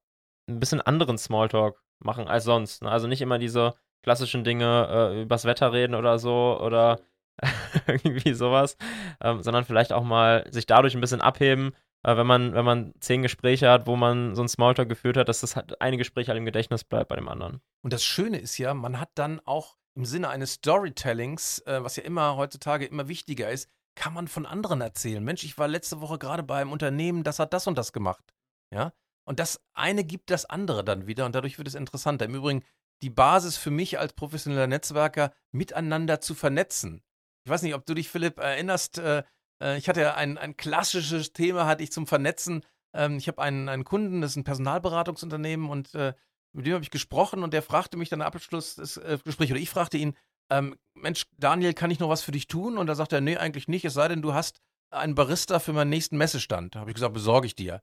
ein 0.48 0.60
bisschen 0.60 0.80
anderen 0.82 1.16
Smalltalk 1.18 1.82
machen 1.98 2.28
als 2.28 2.44
sonst. 2.44 2.82
Ne? 2.82 2.90
Also 2.90 3.06
nicht 3.06 3.22
immer 3.22 3.38
diese 3.38 3.74
klassischen 4.02 4.44
Dinge 4.44 4.88
äh, 4.90 5.22
übers 5.22 5.44
Wetter 5.44 5.72
reden 5.72 5.94
oder 5.94 6.18
so 6.18 6.60
oder 6.60 7.00
irgendwie 7.86 8.34
sowas, 8.34 8.76
ähm, 9.22 9.42
sondern 9.42 9.64
vielleicht 9.64 9.92
auch 9.92 10.04
mal 10.04 10.46
sich 10.50 10.66
dadurch 10.66 10.94
ein 10.94 11.00
bisschen 11.00 11.20
abheben, 11.20 11.74
äh, 12.02 12.16
wenn 12.16 12.26
man, 12.26 12.54
wenn 12.54 12.64
man 12.64 12.94
zehn 13.00 13.22
Gespräche 13.22 13.70
hat, 13.70 13.86
wo 13.86 13.96
man 13.96 14.34
so 14.34 14.42
ein 14.42 14.48
Smalltalk 14.48 14.88
geführt 14.88 15.16
hat, 15.16 15.28
dass 15.28 15.40
das 15.40 15.56
halt 15.56 15.80
eine 15.80 15.96
Gespräch 15.96 16.28
halt 16.28 16.38
im 16.38 16.44
Gedächtnis 16.44 16.84
bleibt 16.84 17.08
bei 17.08 17.16
dem 17.16 17.28
anderen. 17.28 17.60
Und 17.82 17.92
das 17.92 18.04
Schöne 18.04 18.38
ist 18.38 18.58
ja, 18.58 18.74
man 18.74 19.00
hat 19.00 19.10
dann 19.14 19.40
auch 19.44 19.76
im 19.94 20.04
Sinne 20.04 20.28
eines 20.28 20.54
Storytellings, 20.54 21.60
äh, 21.60 21.82
was 21.82 21.96
ja 21.96 22.04
immer 22.04 22.36
heutzutage 22.36 22.86
immer 22.86 23.08
wichtiger 23.08 23.50
ist, 23.50 23.68
kann 23.96 24.14
man 24.14 24.28
von 24.28 24.46
anderen 24.46 24.80
erzählen. 24.80 25.22
Mensch, 25.22 25.44
ich 25.44 25.58
war 25.58 25.68
letzte 25.68 26.00
Woche 26.00 26.18
gerade 26.18 26.42
bei 26.42 26.60
einem 26.60 26.72
Unternehmen, 26.72 27.24
das 27.24 27.38
hat 27.38 27.52
das 27.52 27.66
und 27.66 27.76
das 27.76 27.92
gemacht. 27.92 28.24
Ja, 28.72 28.92
und 29.24 29.40
das 29.40 29.60
eine 29.74 30.04
gibt 30.04 30.30
das 30.30 30.44
andere 30.46 30.84
dann 30.84 31.06
wieder 31.06 31.26
und 31.26 31.34
dadurch 31.34 31.58
wird 31.58 31.68
es 31.68 31.74
interessanter. 31.74 32.24
Im 32.24 32.34
Übrigen 32.34 32.64
die 33.02 33.10
Basis 33.10 33.56
für 33.56 33.70
mich 33.70 33.98
als 33.98 34.12
professioneller 34.12 34.66
Netzwerker, 34.66 35.32
miteinander 35.52 36.20
zu 36.20 36.34
vernetzen. 36.34 37.02
Ich 37.44 37.50
weiß 37.50 37.62
nicht, 37.62 37.74
ob 37.74 37.86
du 37.86 37.94
dich, 37.94 38.08
Philipp, 38.08 38.38
erinnerst. 38.38 38.98
Äh, 38.98 39.22
äh, 39.62 39.78
ich 39.78 39.88
hatte 39.88 40.00
ja 40.00 40.14
ein, 40.14 40.38
ein 40.38 40.56
klassisches 40.56 41.32
Thema, 41.32 41.66
hatte 41.66 41.82
ich 41.82 41.92
zum 41.92 42.06
Vernetzen. 42.06 42.64
Ähm, 42.94 43.16
ich 43.16 43.28
habe 43.28 43.40
einen, 43.42 43.68
einen 43.68 43.84
Kunden, 43.84 44.20
das 44.20 44.32
ist 44.32 44.36
ein 44.36 44.44
Personalberatungsunternehmen 44.44 45.68
und 45.68 45.94
äh, 45.94 46.14
mit 46.52 46.66
dem 46.66 46.74
habe 46.74 46.84
ich 46.84 46.90
gesprochen 46.90 47.44
und 47.44 47.54
der 47.54 47.62
fragte 47.62 47.96
mich 47.96 48.08
dann 48.08 48.22
am 48.22 48.26
Abschluss 48.26 48.74
des 48.74 49.00
Gesprächs 49.24 49.52
oder 49.52 49.60
ich 49.60 49.70
fragte 49.70 49.98
ihn, 49.98 50.16
ähm, 50.50 50.76
Mensch, 50.94 51.26
Daniel, 51.38 51.74
kann 51.74 51.90
ich 51.90 52.00
noch 52.00 52.08
was 52.08 52.22
für 52.22 52.32
dich 52.32 52.48
tun? 52.48 52.76
Und 52.76 52.88
da 52.88 52.94
sagt 52.94 53.12
er, 53.12 53.20
nee, 53.20 53.36
eigentlich 53.36 53.68
nicht, 53.68 53.84
es 53.84 53.94
sei 53.94 54.08
denn, 54.08 54.20
du 54.20 54.34
hast 54.34 54.60
einen 54.90 55.14
Barista 55.14 55.60
für 55.60 55.72
meinen 55.72 55.90
nächsten 55.90 56.18
Messestand. 56.18 56.74
Da 56.74 56.80
habe 56.80 56.90
ich 56.90 56.94
gesagt, 56.94 57.14
besorge 57.14 57.46
ich 57.46 57.54
dir. 57.54 57.82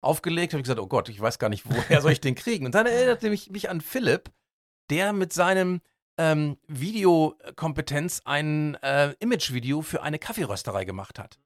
Aufgelegt, 0.00 0.52
habe 0.52 0.60
ich 0.60 0.64
gesagt, 0.64 0.80
oh 0.80 0.86
Gott, 0.86 1.08
ich 1.08 1.20
weiß 1.20 1.38
gar 1.38 1.48
nicht, 1.48 1.64
woher 1.68 2.00
soll 2.00 2.12
ich 2.12 2.20
den 2.20 2.34
kriegen? 2.34 2.66
Und 2.66 2.74
dann 2.74 2.86
erinnerte 2.86 3.30
mich, 3.30 3.50
mich 3.50 3.70
an 3.70 3.80
Philipp, 3.80 4.30
der 4.90 5.12
mit 5.12 5.32
seinem 5.32 5.80
ähm, 6.18 6.58
Videokompetenz 6.66 8.22
ein 8.24 8.74
äh, 8.76 9.14
Imagevideo 9.20 9.82
für 9.82 10.02
eine 10.02 10.18
Kaffeerösterei 10.18 10.84
gemacht 10.84 11.18
hat. 11.18 11.38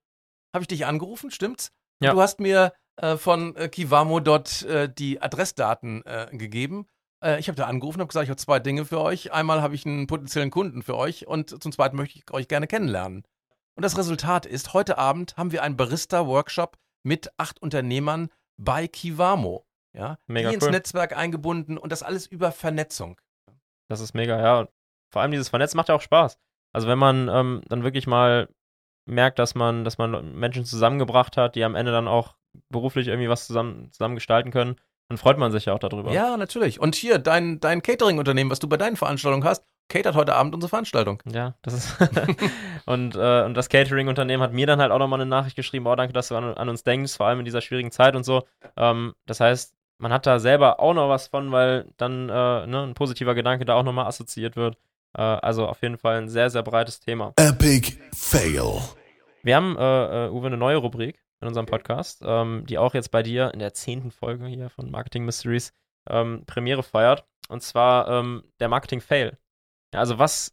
Habe 0.54 0.64
ich 0.64 0.68
dich 0.68 0.86
angerufen, 0.86 1.30
stimmt's? 1.30 1.72
Ja. 2.00 2.12
Du 2.12 2.20
hast 2.20 2.40
mir 2.40 2.72
äh, 2.96 3.16
von 3.16 3.54
äh, 3.56 3.68
Kivamo 3.68 4.20
dort 4.20 4.62
äh, 4.62 4.92
die 4.92 5.22
Adressdaten 5.22 6.04
äh, 6.04 6.28
gegeben. 6.32 6.86
Äh, 7.22 7.38
ich 7.38 7.48
habe 7.48 7.56
da 7.56 7.66
angerufen 7.66 7.98
und 7.98 8.02
habe 8.02 8.08
gesagt, 8.08 8.24
ich 8.24 8.30
habe 8.30 8.40
zwei 8.40 8.58
Dinge 8.58 8.84
für 8.84 9.00
euch. 9.00 9.32
Einmal 9.32 9.62
habe 9.62 9.74
ich 9.74 9.86
einen 9.86 10.06
potenziellen 10.06 10.50
Kunden 10.50 10.82
für 10.82 10.96
euch 10.96 11.26
und 11.26 11.62
zum 11.62 11.72
Zweiten 11.72 11.96
möchte 11.96 12.18
ich 12.18 12.30
euch 12.32 12.48
gerne 12.48 12.66
kennenlernen. 12.66 13.22
Und 13.74 13.82
das 13.82 13.96
Resultat 13.96 14.44
ist, 14.44 14.74
heute 14.74 14.98
Abend 14.98 15.36
haben 15.36 15.52
wir 15.52 15.62
einen 15.62 15.76
Barista-Workshop 15.76 16.76
mit 17.02 17.30
acht 17.38 17.62
Unternehmern 17.62 18.28
bei 18.58 18.88
Kivamo. 18.88 19.66
Ja, 19.94 20.18
mega 20.26 20.48
die 20.48 20.54
ins 20.54 20.64
cool. 20.64 20.70
Netzwerk 20.70 21.16
eingebunden 21.16 21.76
und 21.78 21.92
das 21.92 22.02
alles 22.02 22.26
über 22.26 22.52
Vernetzung. 22.52 23.20
Das 23.92 24.00
ist 24.00 24.14
mega, 24.14 24.40
ja. 24.40 24.68
Vor 25.10 25.20
allem 25.20 25.30
dieses 25.30 25.50
Vernetzen 25.50 25.76
macht 25.76 25.90
ja 25.90 25.94
auch 25.94 26.00
Spaß. 26.00 26.38
Also 26.72 26.88
wenn 26.88 26.98
man 26.98 27.28
ähm, 27.28 27.60
dann 27.68 27.84
wirklich 27.84 28.06
mal 28.06 28.48
merkt, 29.04 29.38
dass 29.38 29.54
man, 29.54 29.84
dass 29.84 29.98
man 29.98 30.34
Menschen 30.34 30.64
zusammengebracht 30.64 31.36
hat, 31.36 31.56
die 31.56 31.64
am 31.64 31.74
Ende 31.74 31.92
dann 31.92 32.08
auch 32.08 32.36
beruflich 32.70 33.08
irgendwie 33.08 33.28
was 33.28 33.46
zusammen, 33.46 33.92
zusammen 33.92 34.14
gestalten 34.14 34.50
können, 34.50 34.76
dann 35.08 35.18
freut 35.18 35.36
man 35.36 35.52
sich 35.52 35.66
ja 35.66 35.74
auch 35.74 35.78
darüber. 35.78 36.10
Ja, 36.12 36.38
natürlich. 36.38 36.80
Und 36.80 36.94
hier, 36.94 37.18
dein, 37.18 37.60
dein 37.60 37.82
Catering-Unternehmen, 37.82 38.50
was 38.50 38.60
du 38.60 38.68
bei 38.68 38.78
deinen 38.78 38.96
Veranstaltungen 38.96 39.44
hast, 39.44 39.66
catert 39.90 40.14
heute 40.14 40.34
Abend 40.34 40.54
unsere 40.54 40.70
Veranstaltung. 40.70 41.22
Ja, 41.30 41.54
das 41.60 41.74
ist. 41.74 41.96
und, 42.86 43.14
äh, 43.14 43.42
und 43.42 43.54
das 43.54 43.68
Catering-Unternehmen 43.68 44.42
hat 44.42 44.54
mir 44.54 44.66
dann 44.66 44.80
halt 44.80 44.90
auch 44.90 44.98
nochmal 44.98 45.20
eine 45.20 45.28
Nachricht 45.28 45.56
geschrieben: 45.56 45.86
Oh, 45.86 45.94
danke, 45.94 46.14
dass 46.14 46.28
du 46.28 46.36
an, 46.36 46.54
an, 46.54 46.68
uns 46.70 46.82
denkst, 46.82 47.14
vor 47.14 47.26
allem 47.26 47.40
in 47.40 47.44
dieser 47.44 47.60
schwierigen 47.60 47.90
Zeit 47.90 48.16
und 48.16 48.24
so. 48.24 48.44
Ähm, 48.78 49.12
das 49.26 49.40
heißt, 49.40 49.74
man 50.02 50.12
hat 50.12 50.26
da 50.26 50.40
selber 50.40 50.80
auch 50.80 50.94
noch 50.94 51.08
was 51.08 51.28
von, 51.28 51.52
weil 51.52 51.86
dann 51.96 52.28
äh, 52.28 52.66
ne, 52.66 52.82
ein 52.88 52.94
positiver 52.94 53.36
Gedanke 53.36 53.64
da 53.64 53.74
auch 53.74 53.84
nochmal 53.84 54.06
assoziiert 54.06 54.56
wird. 54.56 54.76
Äh, 55.16 55.22
also 55.22 55.68
auf 55.68 55.80
jeden 55.80 55.96
Fall 55.96 56.18
ein 56.18 56.28
sehr, 56.28 56.50
sehr 56.50 56.64
breites 56.64 56.98
Thema. 56.98 57.32
Epic 57.36 57.96
Fail. 58.12 58.80
Wir 59.44 59.56
haben, 59.56 59.76
äh, 59.78 60.26
äh, 60.26 60.30
Uwe, 60.30 60.48
eine 60.48 60.56
neue 60.56 60.78
Rubrik 60.78 61.22
in 61.40 61.46
unserem 61.46 61.66
Podcast, 61.66 62.20
ähm, 62.24 62.64
die 62.68 62.78
auch 62.78 62.94
jetzt 62.94 63.12
bei 63.12 63.22
dir 63.22 63.52
in 63.54 63.60
der 63.60 63.74
zehnten 63.74 64.10
Folge 64.10 64.46
hier 64.46 64.70
von 64.70 64.90
Marketing 64.90 65.24
Mysteries 65.24 65.72
ähm, 66.10 66.42
Premiere 66.46 66.82
feiert. 66.82 67.24
Und 67.48 67.62
zwar 67.62 68.08
ähm, 68.08 68.42
der 68.58 68.68
Marketing 68.68 69.00
Fail. 69.00 69.38
Ja, 69.94 70.00
also 70.00 70.18
was 70.18 70.52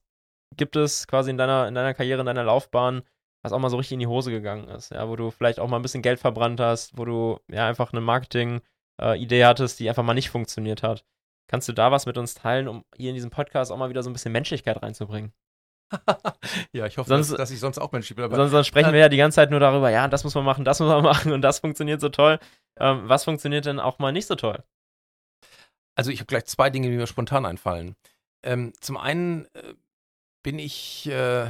gibt 0.58 0.76
es 0.76 1.08
quasi 1.08 1.32
in 1.32 1.38
deiner, 1.38 1.68
in 1.68 1.74
deiner 1.74 1.96
Karriere, 1.96 2.20
in 2.20 2.28
deiner 2.28 2.44
Laufbahn, 2.44 3.02
was 3.42 3.52
auch 3.52 3.60
mal 3.60 3.70
so 3.70 3.78
richtig 3.78 3.94
in 3.94 4.00
die 4.00 4.08
Hose 4.08 4.30
gegangen 4.30 4.68
ist, 4.68 4.92
ja, 4.92 5.10
wo 5.10 5.16
du 5.16 5.32
vielleicht 5.32 5.60
auch 5.60 5.68
mal 5.68 5.78
ein 5.78 5.82
bisschen 5.82 6.04
Geld 6.04 6.20
verbrannt 6.20 6.60
hast, 6.60 6.98
wo 7.00 7.06
du 7.06 7.40
ja 7.48 7.68
einfach 7.68 7.94
eine 7.94 8.02
Marketing-Idee 8.02 8.64
äh, 9.00 9.44
hattest, 9.44 9.80
die 9.80 9.90
einfach 9.90 10.04
mal 10.04 10.14
nicht 10.14 10.30
funktioniert 10.30 10.84
hat. 10.84 11.06
Kannst 11.48 11.68
du 11.68 11.74
da 11.74 11.92
was 11.92 12.06
mit 12.06 12.18
uns 12.18 12.36
teilen, 12.36 12.68
um 12.68 12.86
hier 12.96 13.10
in 13.10 13.16
diesem 13.16 13.32
Podcast 13.32 13.72
auch 13.72 13.78
mal 13.78 13.90
wieder 13.90 14.04
so 14.04 14.10
ein 14.10 14.14
bisschen 14.14 14.32
Menschlichkeit 14.32 14.82
reinzubringen? 14.82 15.34
ja, 16.74 16.86
ich 16.86 16.98
hoffe, 16.98 17.10
sonst, 17.10 17.32
dass, 17.32 17.38
dass, 17.38 17.52
ich 17.52 17.60
sonst 17.60 17.80
auch 17.80 17.92
menschlich 17.92 18.16
bin. 18.16 18.30
sonst, 18.30 18.52
sonst, 18.52 18.68
sprechen 18.68 18.94
wir 18.94 19.00
ja 19.00 19.10
die 19.10 19.18
ganze 19.18 19.38
Zeit 19.38 19.50
nur 19.50 19.60
darüber, 19.60 19.90
ja, 19.90 20.08
das 20.08 20.24
muss 20.24 20.36
man 20.36 20.46
machen, 20.46 20.64
das 20.64 20.80
muss 20.80 20.90
man 20.90 21.04
machen 21.04 21.32
und 21.32 21.42
das 21.42 21.60
funktioniert 21.60 22.02
so 22.02 22.10
toll. 22.10 22.40
Ähm, 22.80 23.02
was 23.10 23.24
funktioniert 23.24 23.66
denn 23.66 23.80
auch 23.80 23.98
mal 23.98 24.12
nicht 24.12 24.28
so 24.28 24.36
toll? 24.36 24.64
Also 25.96 26.12
ich 26.12 26.20
habe 26.20 26.28
gleich 26.28 26.46
zwei 26.46 26.70
Dinge, 26.70 26.90
die 26.90 26.96
mir 26.96 27.08
spontan 27.08 27.46
einfallen. 27.46 27.96
Ähm, 28.44 28.74
zum 28.80 28.98
einen 28.98 29.46
äh, 29.54 29.74
bin 30.44 30.60
ich, 30.60 31.10
äh, 31.10 31.50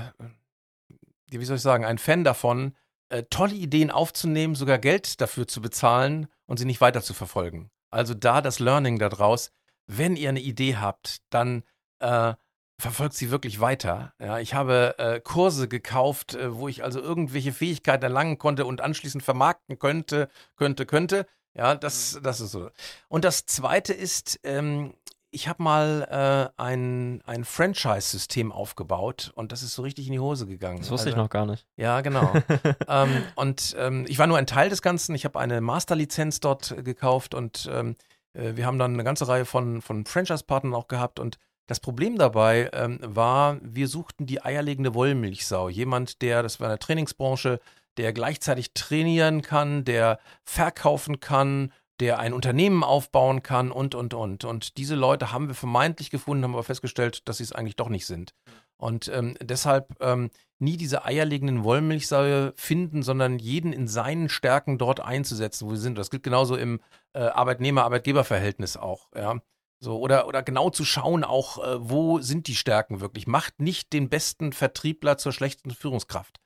wie 1.30 1.46
soll 1.46 1.58
ich 1.58 1.62
sagen, 1.62 1.86
ein 1.86 1.98
Fan 1.98 2.24
davon, 2.24 2.76
äh, 3.10 3.24
tolle 3.30 3.56
Ideen 3.56 3.92
aufzunehmen, 3.92 4.56
sogar 4.56 4.78
Geld 4.78 5.22
dafür 5.22 5.48
zu 5.48 5.62
bezahlen 5.62 6.28
und 6.46 6.58
sie 6.58 6.66
nicht 6.66 6.82
weiter 6.82 7.02
zu 7.02 7.14
verfolgen. 7.14 7.70
Also 7.92 8.14
da 8.14 8.42
das 8.42 8.60
Learning 8.60 9.00
daraus, 9.00 9.52
wenn 9.88 10.16
ihr 10.16 10.30
eine 10.30 10.42
Idee 10.42 10.78
habt, 10.78 11.22
dann 11.30 11.64
äh, 12.00 12.34
verfolgt 12.80 13.16
sie 13.16 13.32
wirklich 13.32 13.60
weiter. 13.60 14.14
Ja, 14.20 14.40
ich 14.40 14.54
habe 14.54 14.96
äh, 14.98 15.20
Kurse 15.20 15.68
gekauft, 15.68 16.36
äh, 16.36 16.56
wo 16.56 16.68
ich 16.68 16.84
also 16.84 17.00
irgendwelche 17.02 17.52
Fähigkeiten 17.52 18.04
erlangen 18.04 18.38
konnte 18.38 18.66
und 18.66 18.82
anschließend 18.82 19.24
vermarkten 19.24 19.78
könnte, 19.80 20.30
könnte, 20.56 20.86
könnte. 20.86 21.28
Ja, 21.54 21.76
das, 21.76 22.16
mhm. 22.16 22.24
das 22.24 22.40
ist 22.42 22.52
so. 22.52 22.70
Und 23.08 23.26
das 23.26 23.46
Zweite 23.46 23.94
ist, 23.94 24.40
ähm, 24.44 24.94
ich 25.32 25.48
habe 25.48 25.62
mal 25.62 26.52
äh, 26.58 26.62
ein, 26.62 27.22
ein 27.26 27.44
Franchise-System 27.44 28.52
aufgebaut 28.52 29.32
und 29.36 29.52
das 29.52 29.64
ist 29.64 29.76
so 29.76 29.84
richtig 29.84 30.08
in 30.08 30.14
die 30.14 30.20
Hose 30.20 30.48
gegangen. 30.48 30.80
Das 30.80 30.90
wusste 30.90 31.08
also, 31.08 31.18
ich 31.18 31.24
noch 31.24 31.30
gar 31.30 31.46
nicht. 31.46 31.66
Ja, 31.78 32.02
genau. 32.02 32.34
ähm, 32.88 33.24
und 33.36 33.76
ähm, 33.78 34.06
ich 34.08 34.18
war 34.18 34.28
nur 34.28 34.38
ein 34.38 34.48
Teil 34.48 34.70
des 34.70 34.82
Ganzen. 34.82 35.14
Ich 35.16 35.26
habe 35.26 35.40
eine 35.40 35.62
Masterlizenz 35.62 36.40
dort 36.40 36.72
äh, 36.72 36.84
gekauft 36.84 37.36
und 37.36 37.70
ähm, 37.72 37.96
äh, 38.34 38.56
wir 38.56 38.66
haben 38.66 38.80
dann 38.80 38.94
eine 38.94 39.04
ganze 39.04 39.28
Reihe 39.28 39.46
von, 39.46 39.82
von 39.82 40.06
Franchise-Partnern 40.06 40.74
auch 40.74 40.88
gehabt 40.88 41.20
und 41.20 41.38
das 41.68 41.80
Problem 41.80 42.18
dabei 42.18 42.72
ähm, 42.74 42.98
war, 43.04 43.58
wir 43.62 43.88
suchten 43.88 44.26
die 44.26 44.44
eierlegende 44.44 44.96
Wollmilchsau. 44.96 45.70
Jemand, 45.70 46.24
der, 46.24 46.42
das 46.42 46.60
war 46.60 46.66
in 46.66 46.72
der 46.72 46.80
Trainingsbranche, 46.80 47.60
der 47.98 48.12
gleichzeitig 48.12 48.74
trainieren 48.74 49.44
kann, 49.44 49.84
der 49.86 50.18
verkaufen 50.44 51.20
kann, 51.20 51.72
der 52.00 52.20
ein 52.20 52.34
Unternehmen 52.34 52.84
aufbauen 52.84 53.44
kann 53.44 53.72
und, 53.72 53.96
und, 53.96 54.14
und. 54.14 54.46
Und 54.46 54.78
diese 54.78 54.96
Leute 54.96 55.32
haben 55.32 55.48
wir 55.48 55.56
vermeintlich 55.56 56.10
gefunden, 56.10 56.44
haben 56.44 56.54
aber 56.54 56.64
festgestellt, 56.64 57.28
dass 57.28 57.38
sie 57.38 57.44
es 57.44 57.52
eigentlich 57.52 57.76
doch 57.76 57.90
nicht 57.90 58.06
sind. 58.06 58.34
Und 58.78 59.10
ähm, 59.14 59.36
deshalb 59.42 59.96
ähm, 60.00 60.30
nie 60.60 60.78
diese 60.78 61.04
eierlegenden 61.04 61.64
Wollmilchsäue 61.64 62.54
finden, 62.56 63.04
sondern 63.04 63.40
jeden 63.40 63.74
in 63.74 63.88
seinen 63.88 64.30
Stärken 64.30 64.78
dort 64.78 65.02
einzusetzen, 65.02 65.68
wo 65.68 65.76
sie 65.76 65.82
sind. 65.82 65.98
Das 65.98 66.10
gilt 66.10 66.24
genauso 66.24 66.56
im 66.56 66.80
äh, 67.14 67.20
Arbeitnehmer-Arbeitgeber-Verhältnis 67.20 68.78
auch. 68.78 69.10
Ja. 69.16 69.42
So, 69.82 70.00
oder, 70.00 70.28
oder 70.28 70.44
genau 70.44 70.70
zu 70.70 70.84
schauen 70.86 71.24
auch, 71.24 71.64
äh, 71.64 71.78
wo 71.80 72.20
sind 72.20 72.48
die 72.48 72.56
Stärken 72.56 73.02
wirklich. 73.02 73.28
Macht 73.28 73.62
nicht 73.62 73.92
den 73.94 74.10
besten 74.10 74.54
Vertriebler 74.54 75.18
zur 75.18 75.32
schlechtesten 75.32 75.72
Führungskraft. 75.72 76.40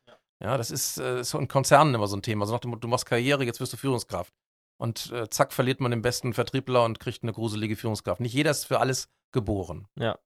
Ja, 0.44 0.58
das 0.58 0.72
ist 0.72 0.98
äh, 0.98 1.24
so 1.24 1.40
in 1.40 1.48
Konzernen 1.48 1.96
immer 1.96 2.08
so 2.08 2.18
ein 2.18 2.22
Thema. 2.22 2.46
So 2.46 2.54
nach 2.54 2.60
dem 2.60 2.72
Motto, 2.72 2.82
du 2.82 2.88
machst 2.88 3.06
Karriere, 3.06 3.46
jetzt 3.46 3.60
wirst 3.60 3.74
du 3.74 3.78
Führungskraft. 3.78 4.34
Und 4.78 5.12
äh, 5.12 5.30
zack, 5.30 5.54
verliert 5.54 5.80
man 5.80 5.92
den 5.92 6.02
besten 6.02 6.34
Vertriebler 6.34 6.84
und 6.84 7.00
kriegt 7.00 7.24
eine 7.24 7.34
gruselige 7.34 7.76
Führungskraft. 7.76 8.22
Nicht 8.22 8.34
jeder 8.34 8.52
ist 8.52 8.66
für 8.66 8.80
alles 8.80 9.10
geboren. 9.32 9.88
Ja. 9.98 10.18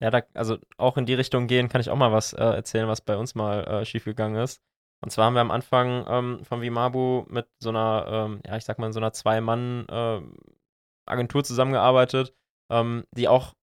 Ja, 0.00 0.10
da, 0.10 0.22
also 0.34 0.58
auch 0.78 0.96
in 0.96 1.06
die 1.06 1.14
Richtung 1.14 1.46
gehen, 1.46 1.68
kann 1.68 1.80
ich 1.80 1.88
auch 1.88 1.96
mal 1.96 2.10
was 2.10 2.32
äh, 2.32 2.42
erzählen, 2.42 2.88
was 2.88 3.00
bei 3.00 3.16
uns 3.16 3.36
mal 3.36 3.64
äh, 3.64 3.84
schiefgegangen 3.84 4.42
ist. 4.42 4.60
Und 5.00 5.10
zwar 5.10 5.26
haben 5.26 5.34
wir 5.34 5.40
am 5.40 5.52
Anfang 5.52 6.04
ähm, 6.08 6.44
von 6.44 6.60
Vimabu 6.60 7.24
mit 7.28 7.46
so 7.60 7.68
einer, 7.68 8.06
ähm, 8.08 8.40
ja, 8.44 8.56
ich 8.56 8.64
sag 8.64 8.80
mal, 8.80 8.92
so 8.92 8.98
einer 8.98 9.12
Zwei-Mann-Agentur 9.12 11.40
äh, 11.40 11.44
zusammengearbeitet 11.44 12.34
ähm, 12.72 13.04
die 13.12 13.28
auch 13.28 13.54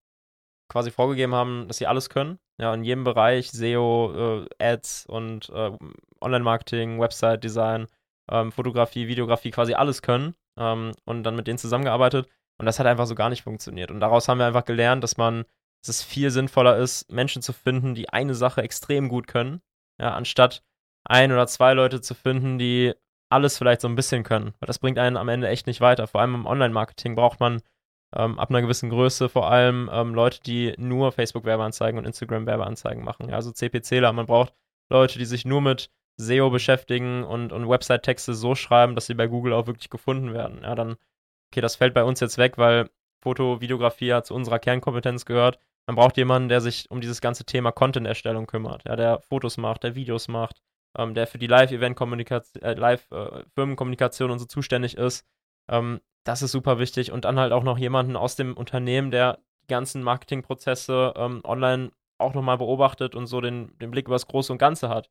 quasi 0.68 0.90
vorgegeben 0.90 1.34
haben, 1.34 1.66
dass 1.66 1.78
sie 1.78 1.86
alles 1.86 2.08
können. 2.08 2.38
Ja, 2.58 2.72
in 2.74 2.84
jedem 2.84 3.04
Bereich, 3.04 3.50
SEO, 3.50 4.46
äh, 4.60 4.64
Ads 4.64 5.06
und 5.06 5.48
äh, 5.50 5.72
Online-Marketing, 6.20 7.00
Website-Design, 7.00 7.86
ähm, 8.30 8.52
Fotografie, 8.52 9.08
Videografie, 9.08 9.50
quasi 9.50 9.74
alles 9.74 10.02
können. 10.02 10.34
Ähm, 10.58 10.92
und 11.04 11.22
dann 11.24 11.36
mit 11.36 11.46
denen 11.46 11.58
zusammengearbeitet. 11.58 12.28
Und 12.58 12.66
das 12.66 12.78
hat 12.78 12.86
einfach 12.86 13.06
so 13.06 13.14
gar 13.14 13.30
nicht 13.30 13.42
funktioniert. 13.42 13.90
Und 13.90 14.00
daraus 14.00 14.28
haben 14.28 14.38
wir 14.38 14.46
einfach 14.46 14.64
gelernt, 14.64 15.02
dass 15.02 15.16
man, 15.16 15.44
dass 15.82 15.96
es 15.96 16.02
viel 16.02 16.30
sinnvoller 16.30 16.76
ist, 16.76 17.10
Menschen 17.10 17.42
zu 17.42 17.52
finden, 17.52 17.94
die 17.94 18.10
eine 18.10 18.34
Sache 18.34 18.62
extrem 18.62 19.08
gut 19.08 19.26
können, 19.26 19.62
ja, 19.98 20.12
anstatt 20.12 20.62
ein 21.04 21.32
oder 21.32 21.46
zwei 21.46 21.72
Leute 21.72 22.00
zu 22.00 22.14
finden, 22.14 22.58
die 22.58 22.92
alles 23.30 23.56
vielleicht 23.56 23.80
so 23.80 23.88
ein 23.88 23.94
bisschen 23.94 24.24
können. 24.24 24.52
Weil 24.58 24.66
das 24.66 24.78
bringt 24.78 24.98
einen 24.98 25.16
am 25.16 25.28
Ende 25.28 25.48
echt 25.48 25.66
nicht 25.66 25.80
weiter. 25.80 26.06
Vor 26.06 26.20
allem 26.20 26.34
im 26.34 26.46
Online-Marketing 26.46 27.14
braucht 27.14 27.40
man 27.40 27.62
ähm, 28.14 28.38
ab 28.38 28.50
einer 28.50 28.60
gewissen 28.60 28.90
Größe 28.90 29.28
vor 29.28 29.50
allem 29.50 29.88
ähm, 29.92 30.14
Leute, 30.14 30.40
die 30.42 30.74
nur 30.76 31.12
Facebook-Werbeanzeigen 31.12 31.98
und 31.98 32.04
Instagram-Werbeanzeigen 32.04 33.04
machen. 33.04 33.28
Ja, 33.28 33.36
also 33.36 33.52
CPCler. 33.52 34.12
Man 34.12 34.26
braucht 34.26 34.52
Leute, 34.90 35.18
die 35.18 35.24
sich 35.24 35.44
nur 35.44 35.60
mit 35.60 35.90
SEO 36.20 36.50
beschäftigen 36.50 37.24
und, 37.24 37.52
und 37.52 37.68
Website-Texte 37.68 38.34
so 38.34 38.54
schreiben, 38.54 38.94
dass 38.94 39.06
sie 39.06 39.14
bei 39.14 39.26
Google 39.26 39.52
auch 39.52 39.66
wirklich 39.66 39.90
gefunden 39.90 40.32
werden. 40.32 40.60
Ja, 40.62 40.74
dann, 40.74 40.96
okay, 41.52 41.60
das 41.60 41.76
fällt 41.76 41.94
bei 41.94 42.04
uns 42.04 42.20
jetzt 42.20 42.38
weg, 42.38 42.58
weil 42.58 42.90
Foto, 43.22 43.60
Videografie 43.60 44.06
ja 44.06 44.22
zu 44.22 44.34
unserer 44.34 44.58
Kernkompetenz 44.58 45.24
gehört. 45.24 45.58
Man 45.86 45.96
braucht 45.96 46.16
jemanden, 46.16 46.48
der 46.48 46.60
sich 46.60 46.90
um 46.90 47.00
dieses 47.00 47.20
ganze 47.20 47.44
Thema 47.44 47.72
Content-Erstellung 47.72 48.46
kümmert, 48.46 48.84
ja, 48.86 48.96
der 48.96 49.20
Fotos 49.20 49.56
macht, 49.56 49.82
der 49.82 49.94
Videos 49.94 50.28
macht, 50.28 50.62
ähm, 50.96 51.14
der 51.14 51.26
für 51.26 51.38
die 51.38 51.46
Live-Event-Kommunikation, 51.46 52.62
äh, 52.62 52.74
Live-Firmenkommunikation 52.74 54.30
äh, 54.30 54.32
und 54.32 54.38
so 54.38 54.46
zuständig 54.46 54.96
ist. 54.96 55.26
Ähm, 55.68 56.00
das 56.24 56.42
ist 56.42 56.52
super 56.52 56.78
wichtig. 56.78 57.12
Und 57.12 57.24
dann 57.24 57.38
halt 57.38 57.52
auch 57.52 57.62
noch 57.62 57.78
jemanden 57.78 58.16
aus 58.16 58.36
dem 58.36 58.56
Unternehmen, 58.56 59.10
der 59.10 59.38
die 59.62 59.68
ganzen 59.68 60.02
Marketingprozesse 60.02 61.14
ähm, 61.16 61.40
online 61.44 61.90
auch 62.18 62.34
nochmal 62.34 62.58
beobachtet 62.58 63.14
und 63.14 63.26
so 63.26 63.40
den, 63.40 63.76
den 63.78 63.90
Blick 63.90 64.06
über 64.06 64.14
das 64.14 64.26
Große 64.26 64.52
und 64.52 64.58
Ganze 64.58 64.88
hat. 64.88 65.08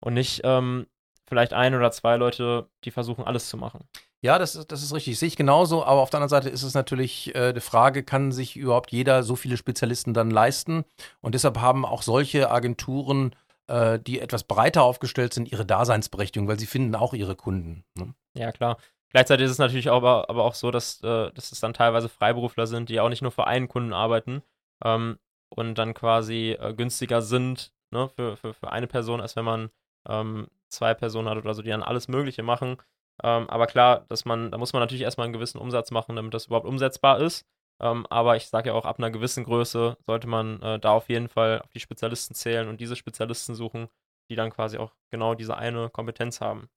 Und 0.00 0.14
nicht 0.14 0.42
ähm, 0.44 0.86
vielleicht 1.26 1.52
ein 1.52 1.74
oder 1.74 1.90
zwei 1.90 2.16
Leute, 2.16 2.68
die 2.84 2.90
versuchen, 2.90 3.24
alles 3.24 3.48
zu 3.48 3.56
machen. 3.56 3.88
Ja, 4.20 4.38
das 4.38 4.56
ist, 4.56 4.72
das 4.72 4.82
ist 4.82 4.92
richtig. 4.92 5.18
Sehe 5.18 5.28
ich 5.28 5.36
genauso. 5.36 5.84
Aber 5.84 6.00
auf 6.00 6.10
der 6.10 6.18
anderen 6.18 6.30
Seite 6.30 6.48
ist 6.48 6.62
es 6.62 6.74
natürlich 6.74 7.34
äh, 7.34 7.52
die 7.52 7.60
Frage, 7.60 8.02
kann 8.02 8.32
sich 8.32 8.56
überhaupt 8.56 8.90
jeder 8.90 9.22
so 9.22 9.36
viele 9.36 9.56
Spezialisten 9.56 10.14
dann 10.14 10.30
leisten? 10.30 10.84
Und 11.20 11.34
deshalb 11.34 11.60
haben 11.60 11.84
auch 11.84 12.02
solche 12.02 12.50
Agenturen, 12.50 13.36
äh, 13.68 13.98
die 14.00 14.20
etwas 14.20 14.44
breiter 14.44 14.82
aufgestellt 14.82 15.34
sind, 15.34 15.52
ihre 15.52 15.64
Daseinsberechtigung, 15.64 16.48
weil 16.48 16.58
sie 16.58 16.66
finden 16.66 16.96
auch 16.96 17.14
ihre 17.14 17.36
Kunden. 17.36 17.84
Ne? 17.96 18.14
Ja, 18.34 18.50
klar. 18.50 18.78
Gleichzeitig 19.10 19.46
ist 19.46 19.52
es 19.52 19.58
natürlich 19.58 19.90
aber, 19.90 20.28
aber 20.28 20.44
auch 20.44 20.54
so, 20.54 20.70
dass, 20.70 21.02
äh, 21.02 21.30
dass 21.32 21.52
es 21.52 21.60
dann 21.60 21.72
teilweise 21.72 22.08
Freiberufler 22.08 22.66
sind, 22.66 22.88
die 22.88 23.00
auch 23.00 23.08
nicht 23.08 23.22
nur 23.22 23.30
für 23.30 23.46
einen 23.46 23.68
Kunden 23.68 23.92
arbeiten 23.92 24.42
ähm, 24.84 25.18
und 25.48 25.76
dann 25.76 25.94
quasi 25.94 26.56
äh, 26.60 26.74
günstiger 26.74 27.22
sind 27.22 27.72
ne, 27.90 28.08
für, 28.08 28.36
für, 28.36 28.52
für 28.52 28.70
eine 28.70 28.86
Person, 28.86 29.20
als 29.20 29.36
wenn 29.36 29.44
man 29.44 29.70
ähm, 30.06 30.48
zwei 30.68 30.94
Personen 30.94 31.28
hat 31.28 31.38
oder 31.38 31.54
so, 31.54 31.62
die 31.62 31.70
dann 31.70 31.82
alles 31.82 32.08
Mögliche 32.08 32.42
machen. 32.42 32.76
Ähm, 33.22 33.48
aber 33.50 33.66
klar, 33.66 34.04
dass 34.08 34.24
man, 34.24 34.50
da 34.50 34.58
muss 34.58 34.72
man 34.72 34.80
natürlich 34.80 35.02
erstmal 35.02 35.24
einen 35.24 35.32
gewissen 35.32 35.58
Umsatz 35.58 35.90
machen, 35.90 36.16
damit 36.16 36.34
das 36.34 36.46
überhaupt 36.46 36.66
umsetzbar 36.66 37.20
ist. 37.20 37.46
Ähm, 37.80 38.06
aber 38.10 38.36
ich 38.36 38.48
sage 38.48 38.70
ja 38.70 38.74
auch, 38.74 38.84
ab 38.84 38.98
einer 38.98 39.10
gewissen 39.10 39.44
Größe 39.44 39.96
sollte 40.06 40.26
man 40.26 40.60
äh, 40.62 40.78
da 40.78 40.92
auf 40.92 41.08
jeden 41.08 41.28
Fall 41.28 41.60
auf 41.62 41.70
die 41.70 41.80
Spezialisten 41.80 42.34
zählen 42.34 42.68
und 42.68 42.80
diese 42.80 42.96
Spezialisten 42.96 43.54
suchen, 43.54 43.88
die 44.30 44.36
dann 44.36 44.50
quasi 44.50 44.78
auch 44.78 44.94
genau 45.10 45.34
diese 45.34 45.56
eine 45.56 45.88
Kompetenz 45.90 46.40
haben. 46.40 46.68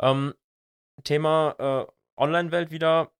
Ähm, 0.00 0.34
Thema 1.04 1.54
äh, 1.58 2.20
Online-Welt 2.20 2.70
wieder. 2.70 3.12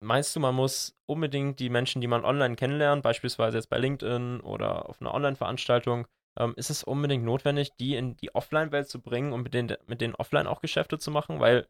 Meinst 0.00 0.34
du, 0.34 0.40
man 0.40 0.54
muss 0.54 0.96
unbedingt 1.06 1.58
die 1.58 1.70
Menschen, 1.70 2.00
die 2.00 2.06
man 2.06 2.24
online 2.24 2.56
kennenlernt, 2.56 3.02
beispielsweise 3.02 3.58
jetzt 3.58 3.68
bei 3.68 3.78
LinkedIn 3.78 4.40
oder 4.40 4.88
auf 4.88 5.00
einer 5.00 5.12
Online-Veranstaltung, 5.12 6.06
ähm, 6.38 6.54
ist 6.56 6.70
es 6.70 6.84
unbedingt 6.84 7.24
notwendig, 7.24 7.76
die 7.76 7.96
in 7.96 8.16
die 8.16 8.34
Offline-Welt 8.34 8.88
zu 8.88 9.00
bringen 9.00 9.32
und 9.32 9.42
mit 9.42 9.54
denen, 9.54 9.76
mit 9.86 10.00
denen 10.00 10.14
offline 10.14 10.46
auch 10.46 10.60
Geschäfte 10.60 10.98
zu 10.98 11.10
machen? 11.10 11.40
Weil 11.40 11.66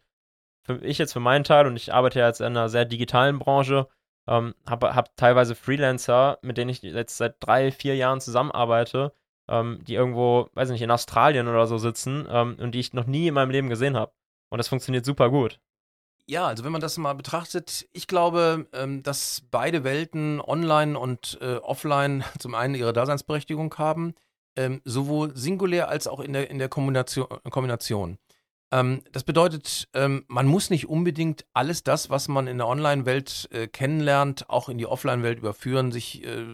für 0.65 0.85
ich 0.85 0.99
jetzt 0.99 1.13
für 1.13 1.21
meinen 1.21 1.45
Teil, 1.45 1.67
und 1.67 1.77
ich 1.77 1.93
arbeite 1.93 2.21
ja 2.21 2.27
jetzt 2.27 2.41
in 2.41 2.47
einer 2.47 2.69
sehr 2.69 2.85
digitalen 2.85 3.39
Branche, 3.39 3.89
ähm, 4.29 4.55
habe 4.69 4.95
hab 4.95 5.17
teilweise 5.17 5.55
Freelancer, 5.55 6.39
mit 6.43 6.59
denen 6.59 6.71
ich 6.71 6.83
jetzt 6.83 7.17
seit 7.17 7.37
drei, 7.41 7.73
vier 7.73 7.97
Jahren 7.97 8.21
zusammenarbeite, 8.21 9.13
ähm, 9.49 9.81
die 9.87 9.95
irgendwo, 9.95 10.51
weiß 10.53 10.69
ich 10.69 10.75
nicht, 10.75 10.83
in 10.83 10.91
Australien 10.91 11.49
oder 11.49 11.67
so 11.67 11.79
sitzen 11.79 12.27
ähm, 12.31 12.57
und 12.61 12.73
die 12.73 12.81
ich 12.81 12.93
noch 12.93 13.07
nie 13.07 13.29
in 13.29 13.35
meinem 13.35 13.51
Leben 13.51 13.71
gesehen 13.71 13.97
habe. 13.97 14.13
Und 14.51 14.59
das 14.59 14.69
funktioniert 14.69 15.07
super 15.07 15.31
gut. 15.31 15.61
Ja, 16.27 16.47
also 16.47 16.63
wenn 16.63 16.73
man 16.73 16.83
das 16.83 16.99
mal 16.99 17.15
betrachtet, 17.15 17.89
ich 17.95 18.07
glaube, 18.07 18.67
ähm, 18.75 19.03
dass 19.03 19.43
beide 19.51 19.83
Welten, 19.83 20.43
online 20.43 20.99
und 20.99 21.39
äh, 21.41 21.57
offline, 21.57 22.23
zum 22.39 22.55
einen 22.55 22.75
ihre 22.75 22.93
Daseinsberechtigung 22.93 23.75
haben 23.79 24.15
ähm, 24.59 24.83
sowohl 24.85 25.37
singulär 25.37 25.89
als 25.89 26.09
auch 26.09 26.19
in 26.19 26.33
der, 26.33 26.51
in 26.51 26.59
der 26.59 26.69
Kombination. 26.69 27.29
Kombination. 27.51 28.19
Ähm, 28.73 29.03
das 29.13 29.23
bedeutet, 29.23 29.89
ähm, 29.95 30.25
man 30.27 30.47
muss 30.47 30.69
nicht 30.69 30.89
unbedingt 30.89 31.47
alles 31.55 31.85
das, 31.85 32.11
was 32.11 32.27
man 32.29 32.49
in 32.49 32.59
der 32.59 32.67
Online-Welt 32.67 33.49
äh, 33.53 33.69
kennenlernt, 33.69 34.51
auch 34.51 34.69
in 34.69 34.77
die 34.77 34.87
Offline-Welt 34.87 35.39
überführen, 35.39 35.93
sich 35.93 36.25
äh, 36.27 36.45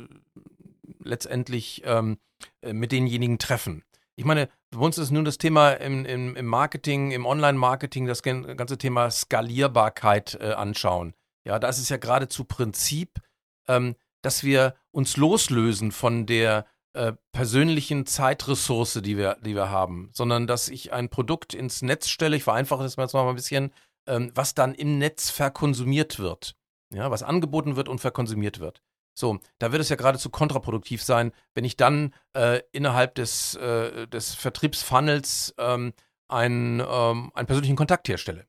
letztendlich 1.03 1.83
ähm, 1.87 2.19
äh, 2.61 2.75
mit 2.75 2.93
denjenigen 2.93 3.39
treffen. 3.39 3.83
Ich 4.17 4.27
meine, 4.27 4.49
bei 4.71 4.79
uns 4.79 4.99
ist 4.99 5.11
nun 5.11 5.25
das 5.25 5.39
Thema 5.39 5.73
im, 5.73 6.05
im, 6.05 6.37
im 6.37 6.47
Marketing, 6.47 7.11
im 7.11 7.27
Online-Marketing, 7.27 8.07
das 8.07 8.23
ganze 8.23 8.79
Thema 8.79 9.11
Skalierbarkeit 9.11 10.39
äh, 10.41 10.53
anschauen. 10.53 11.15
Ja, 11.45 11.59
da 11.59 11.69
ist 11.69 11.79
es 11.79 11.89
ja 11.89 11.97
geradezu 11.97 12.45
Prinzip, 12.45 13.21
ähm, 13.67 13.97
dass 14.23 14.45
wir 14.45 14.75
uns 14.93 15.17
loslösen 15.17 15.91
von 15.91 16.27
der 16.27 16.67
äh, 16.95 17.13
persönlichen 17.33 18.07
Zeitressource, 18.07 19.01
die 19.03 19.17
wir, 19.17 19.37
die 19.45 19.55
wir 19.55 19.71
haben, 19.71 20.11
sondern 20.13 20.47
dass 20.47 20.69
ich 20.69 20.93
ein 20.93 21.09
Produkt 21.09 21.55
ins 21.55 21.83
Netz 21.83 22.09
stelle, 22.09 22.37
ich 22.37 22.45
vereinfache 22.45 22.83
das 22.83 22.97
jetzt 22.97 23.13
mal 23.13 23.29
ein 23.29 23.35
bisschen, 23.35 23.73
ähm, 24.07 24.31
was 24.35 24.55
dann 24.55 24.75
im 24.75 24.99
Netz 24.99 25.31
verkonsumiert 25.31 26.19
wird. 26.19 26.57
Ja, 26.93 27.11
was 27.11 27.23
angeboten 27.23 27.77
wird 27.77 27.89
und 27.89 28.01
verkonsumiert 28.01 28.61
wird. 28.61 28.81
So, 29.17 29.39
da 29.59 29.73
wird 29.73 29.81
es 29.81 29.89
ja 29.89 29.97
geradezu 29.97 30.31
kontraproduktiv 30.31 31.03
sein, 31.03 31.33
wenn 31.55 31.65
ich 31.65 31.77
dann 31.77 32.15
äh, 32.37 32.61
innerhalb 32.73 33.15
des, 33.15 33.55
äh, 33.57 34.07
des 34.09 34.35
Vertriebsfunnels 34.35 35.55
ähm, 35.59 35.93
einen, 36.29 36.81
ähm, 36.81 37.31
einen 37.35 37.47
persönlichen 37.47 37.77
Kontakt 37.77 38.09
herstelle. 38.09 38.47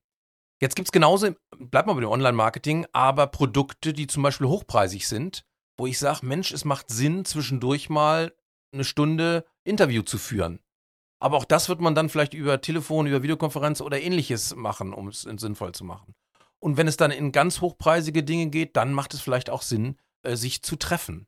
Jetzt 0.61 0.75
gibt 0.75 0.87
es 0.87 0.91
genauso, 0.91 1.35
bleibt 1.57 1.87
mal 1.87 1.93
bei 1.93 2.01
dem 2.01 2.09
Online-Marketing, 2.09 2.87
aber 2.93 3.27
Produkte, 3.27 3.93
die 3.93 4.07
zum 4.07 4.23
Beispiel 4.23 4.47
hochpreisig 4.47 5.07
sind, 5.07 5.45
wo 5.77 5.87
ich 5.87 5.99
sage, 5.99 6.25
Mensch, 6.25 6.51
es 6.51 6.65
macht 6.65 6.89
Sinn, 6.89 7.25
zwischendurch 7.25 7.89
mal 7.89 8.33
eine 8.73 8.83
Stunde 8.83 9.45
Interview 9.63 10.01
zu 10.01 10.17
führen. 10.17 10.59
Aber 11.19 11.37
auch 11.37 11.45
das 11.45 11.69
wird 11.69 11.81
man 11.81 11.95
dann 11.95 12.09
vielleicht 12.09 12.33
über 12.33 12.61
Telefon, 12.61 13.07
über 13.07 13.23
Videokonferenz 13.23 13.81
oder 13.81 14.01
ähnliches 14.01 14.55
machen, 14.55 14.93
um 14.93 15.07
es 15.07 15.21
sinnvoll 15.21 15.71
zu 15.73 15.83
machen. 15.83 16.13
Und 16.59 16.77
wenn 16.77 16.87
es 16.87 16.97
dann 16.97 17.11
in 17.11 17.31
ganz 17.31 17.61
hochpreisige 17.61 18.23
Dinge 18.23 18.47
geht, 18.47 18.75
dann 18.75 18.93
macht 18.93 19.13
es 19.13 19.21
vielleicht 19.21 19.49
auch 19.49 19.61
Sinn, 19.61 19.97
äh, 20.23 20.35
sich 20.35 20.61
zu 20.61 20.75
treffen. 20.75 21.27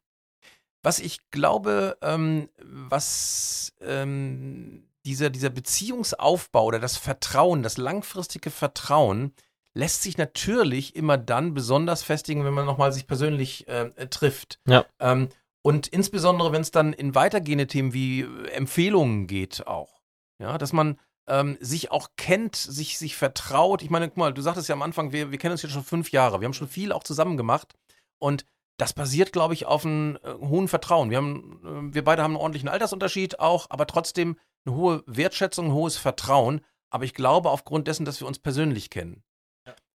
Was 0.84 1.00
ich 1.00 1.30
glaube, 1.32 1.98
ähm, 2.02 2.50
was 2.62 3.74
ähm, 3.82 4.88
dieser, 5.06 5.30
dieser 5.30 5.50
Beziehungsaufbau 5.50 6.66
oder 6.66 6.80
das 6.80 6.98
Vertrauen, 6.98 7.64
das 7.64 7.78
langfristige 7.78 8.52
Vertrauen 8.52 9.34
lässt 9.78 10.02
sich 10.02 10.18
natürlich 10.18 10.96
immer 10.96 11.18
dann 11.18 11.54
besonders 11.54 12.04
festigen, 12.04 12.44
wenn 12.44 12.54
man 12.54 12.66
nochmal 12.66 12.92
sich 12.92 13.08
persönlich 13.08 13.68
äh, 13.68 14.08
trifft. 14.08 14.60
Ja. 14.68 14.86
Ähm, 15.00 15.30
und 15.62 15.88
insbesondere, 15.88 16.52
wenn 16.52 16.62
es 16.62 16.72
dann 16.72 16.94
in 16.94 17.14
weitergehende 17.14 17.68
Themen 17.68 17.94
wie 17.94 18.22
äh, 18.22 18.48
Empfehlungen 18.52 19.28
geht 19.28 19.68
auch. 19.68 20.02
Ja, 20.40 20.58
dass 20.58 20.74
man 20.74 21.00
ähm, 21.28 21.58
sich 21.60 21.92
auch 21.92 22.10
kennt, 22.18 22.56
sich, 22.56 22.98
sich 22.98 23.16
vertraut. 23.16 23.82
Ich 23.82 23.90
meine, 23.90 24.08
guck 24.08 24.18
mal, 24.18 24.34
du 24.34 24.42
sagtest 24.42 24.70
ja 24.70 24.76
am 24.76 24.82
Anfang, 24.82 25.12
wir, 25.12 25.32
wir 25.32 25.38
kennen 25.38 25.52
uns 25.52 25.62
jetzt 25.62 25.74
schon 25.74 25.84
fünf 25.84 26.12
Jahre. 26.12 26.42
Wir 26.42 26.46
haben 26.46 26.54
schon 26.54 26.68
viel 26.68 26.92
auch 26.92 27.04
zusammen 27.04 27.38
gemacht. 27.38 27.74
Und 28.20 28.46
das 28.78 28.94
basiert, 28.94 29.32
glaube 29.32 29.54
ich, 29.54 29.66
auf 29.66 29.86
einem 29.86 30.18
äh, 30.24 30.34
hohen 30.34 30.68
Vertrauen. 30.68 31.10
Wir, 31.10 31.18
haben, 31.18 31.60
äh, 31.64 31.94
wir 31.94 32.04
beide 32.04 32.24
haben 32.24 32.32
einen 32.32 32.42
ordentlichen 32.42 32.70
Altersunterschied 32.70 33.40
auch, 33.40 33.68
aber 33.70 33.86
trotzdem 33.88 34.38
eine 34.66 34.76
hohe 34.76 35.04
Wertschätzung, 35.06 35.68
ein 35.68 35.74
hohes 35.74 35.98
Vertrauen. 35.98 36.62
Aber 36.90 37.04
ich 37.04 37.14
glaube, 37.14 37.50
aufgrund 37.52 37.88
dessen, 37.88 38.06
dass 38.06 38.20
wir 38.22 38.28
uns 38.28 38.40
persönlich 38.40 38.90
kennen. 38.90 39.24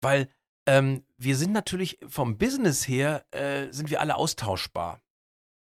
Weil 0.01 0.29
ähm, 0.67 1.05
wir 1.17 1.37
sind 1.37 1.53
natürlich 1.53 1.99
vom 2.07 2.39
Business 2.39 2.87
her, 2.87 3.25
äh, 3.31 3.73
sind 3.73 3.91
wir 3.91 4.01
alle 4.01 4.17
austauschbar. 4.17 5.01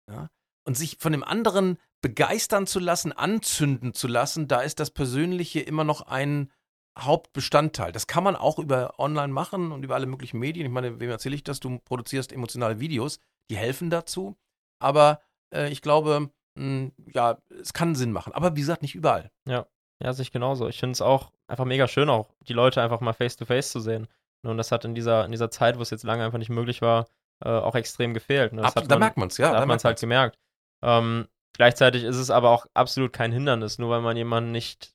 Ja? 0.09 0.29
Und 0.65 0.75
sich 0.75 0.97
von 0.99 1.11
dem 1.11 1.23
anderen 1.23 1.77
begeistern 2.01 2.67
zu 2.67 2.79
lassen, 2.79 3.11
anzünden 3.11 3.93
zu 3.93 4.07
lassen, 4.07 4.47
da 4.47 4.61
ist 4.61 4.79
das 4.79 4.91
Persönliche 4.91 5.59
immer 5.59 5.83
noch 5.83 6.01
ein 6.01 6.51
Hauptbestandteil. 6.97 7.91
Das 7.91 8.07
kann 8.07 8.23
man 8.23 8.35
auch 8.35 8.57
über 8.57 8.99
online 8.99 9.33
machen 9.33 9.71
und 9.71 9.83
über 9.83 9.95
alle 9.95 10.05
möglichen 10.05 10.39
Medien. 10.39 10.65
Ich 10.65 10.71
meine, 10.71 10.99
wem 10.99 11.09
erzähle 11.09 11.35
ich 11.35 11.43
das? 11.43 11.59
Du 11.59 11.79
produzierst 11.79 12.31
emotionale 12.31 12.79
Videos, 12.79 13.19
die 13.49 13.57
helfen 13.57 13.89
dazu. 13.89 14.37
Aber 14.79 15.21
äh, 15.53 15.69
ich 15.69 15.81
glaube, 15.81 16.29
mh, 16.55 16.63
hm, 16.63 16.91
ja, 17.13 17.37
es 17.59 17.73
kann 17.73 17.95
Sinn 17.95 18.11
machen. 18.11 18.33
Aber 18.33 18.55
wie 18.55 18.61
gesagt, 18.61 18.81
nicht 18.81 18.95
überall. 18.95 19.31
Ja, 19.47 19.67
ja, 20.01 20.13
sich 20.13 20.31
genauso. 20.31 20.67
Ich 20.67 20.79
finde 20.79 20.93
es 20.93 21.01
auch 21.01 21.31
einfach 21.47 21.65
mega 21.65 21.87
schön, 21.87 22.09
auch 22.09 22.29
die 22.41 22.53
Leute 22.53 22.81
einfach 22.81 23.01
mal 23.01 23.13
face 23.13 23.35
to 23.35 23.45
face 23.45 23.71
zu 23.71 23.79
sehen. 23.79 24.07
Ne, 24.45 24.51
und 24.51 24.57
das 24.57 24.71
hat 24.71 24.85
in 24.85 24.93
dieser, 24.93 25.25
in 25.25 25.31
dieser 25.31 25.49
Zeit, 25.49 25.77
wo 25.77 25.81
es 25.81 25.89
jetzt 25.89 26.03
lange 26.03 26.23
einfach 26.23 26.37
nicht 26.37 26.49
möglich 26.49 26.81
war, 26.81 27.07
äh, 27.43 27.49
auch 27.49 27.73
extrem 27.73 28.13
gefehlt. 28.13 28.53
Ne? 28.53 28.63
Ab, 28.63 28.75
man, 28.75 28.87
da 28.87 28.99
merkt 28.99 29.17
man 29.17 29.27
es, 29.27 29.37
ja. 29.37 29.51
Da, 29.51 29.59
hat 29.59 29.67
man 29.67 29.77
es 29.77 29.83
halt 29.83 29.99
gemerkt. 29.99 30.37
Ähm, 30.83 31.27
gleichzeitig 31.53 32.03
ist 32.03 32.17
es 32.17 32.29
aber 32.29 32.51
auch 32.51 32.67
absolut 32.75 33.11
kein 33.11 33.31
Hindernis. 33.31 33.79
Nur 33.79 33.89
weil 33.89 34.01
man 34.01 34.15
jemanden 34.15 34.51
nicht 34.51 34.93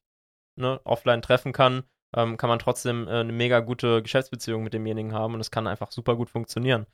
ne, 0.56 0.80
offline 0.84 1.20
treffen 1.20 1.52
kann, 1.52 1.82
ähm, 2.16 2.36
kann 2.36 2.48
man 2.48 2.60
trotzdem 2.60 3.08
äh, 3.08 3.20
eine 3.20 3.32
mega 3.32 3.58
gute 3.58 4.02
Geschäftsbeziehung 4.02 4.62
mit 4.62 4.72
demjenigen 4.72 5.12
haben 5.12 5.34
und 5.34 5.40
es 5.40 5.50
kann 5.50 5.66
einfach 5.66 5.90
super 5.90 6.14
gut 6.14 6.30
funktionieren. 6.30 6.86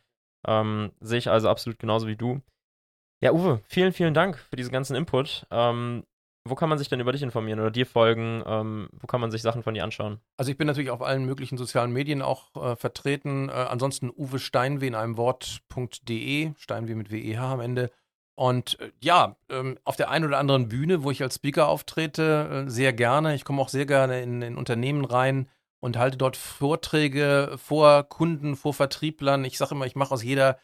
Ähm, 0.46 0.92
sehe 1.00 1.18
ich 1.18 1.28
also 1.28 1.50
absolut 1.50 1.78
genauso 1.78 2.06
wie 2.06 2.16
du. 2.16 2.40
Ja, 3.20 3.32
Uwe, 3.32 3.60
vielen, 3.66 3.92
vielen 3.92 4.14
Dank 4.14 4.38
für 4.38 4.56
diesen 4.56 4.72
ganzen 4.72 4.96
Input. 4.96 5.46
Ähm, 5.50 6.04
wo 6.48 6.54
kann 6.54 6.68
man 6.68 6.78
sich 6.78 6.88
denn 6.88 7.00
über 7.00 7.12
dich 7.12 7.22
informieren 7.22 7.60
oder 7.60 7.70
dir 7.70 7.86
folgen? 7.86 8.42
Ähm, 8.46 8.88
wo 8.92 9.06
kann 9.06 9.20
man 9.20 9.30
sich 9.30 9.42
Sachen 9.42 9.62
von 9.62 9.74
dir 9.74 9.84
anschauen? 9.84 10.20
Also 10.36 10.50
ich 10.50 10.58
bin 10.58 10.66
natürlich 10.66 10.90
auf 10.90 11.02
allen 11.02 11.24
möglichen 11.24 11.58
sozialen 11.58 11.92
Medien 11.92 12.22
auch 12.22 12.54
äh, 12.56 12.76
vertreten. 12.76 13.48
Äh, 13.48 13.52
ansonsten 13.52 14.10
Uwe 14.10 14.38
Steinweh 14.38 14.86
in 14.86 14.94
einem 14.94 15.16
Wort.de, 15.16 16.52
Steinweh 16.56 16.94
mit 16.94 17.10
WEH 17.10 17.40
am 17.40 17.60
Ende. 17.60 17.90
Und 18.34 18.78
äh, 18.80 18.90
ja, 19.02 19.36
ähm, 19.50 19.78
auf 19.84 19.96
der 19.96 20.10
einen 20.10 20.26
oder 20.26 20.38
anderen 20.38 20.68
Bühne, 20.68 21.02
wo 21.02 21.10
ich 21.10 21.22
als 21.22 21.36
Speaker 21.36 21.68
auftrete, 21.68 22.66
äh, 22.66 22.70
sehr 22.70 22.92
gerne. 22.92 23.34
Ich 23.34 23.44
komme 23.44 23.62
auch 23.62 23.70
sehr 23.70 23.86
gerne 23.86 24.22
in, 24.22 24.42
in 24.42 24.56
Unternehmen 24.56 25.04
rein 25.04 25.48
und 25.80 25.96
halte 25.96 26.18
dort 26.18 26.36
Vorträge 26.36 27.56
vor 27.56 28.04
Kunden, 28.04 28.56
vor 28.56 28.74
Vertrieblern. 28.74 29.44
Ich 29.44 29.58
sage 29.58 29.74
immer, 29.74 29.86
ich 29.86 29.96
mache 29.96 30.12
aus 30.12 30.22
jeder 30.22 30.58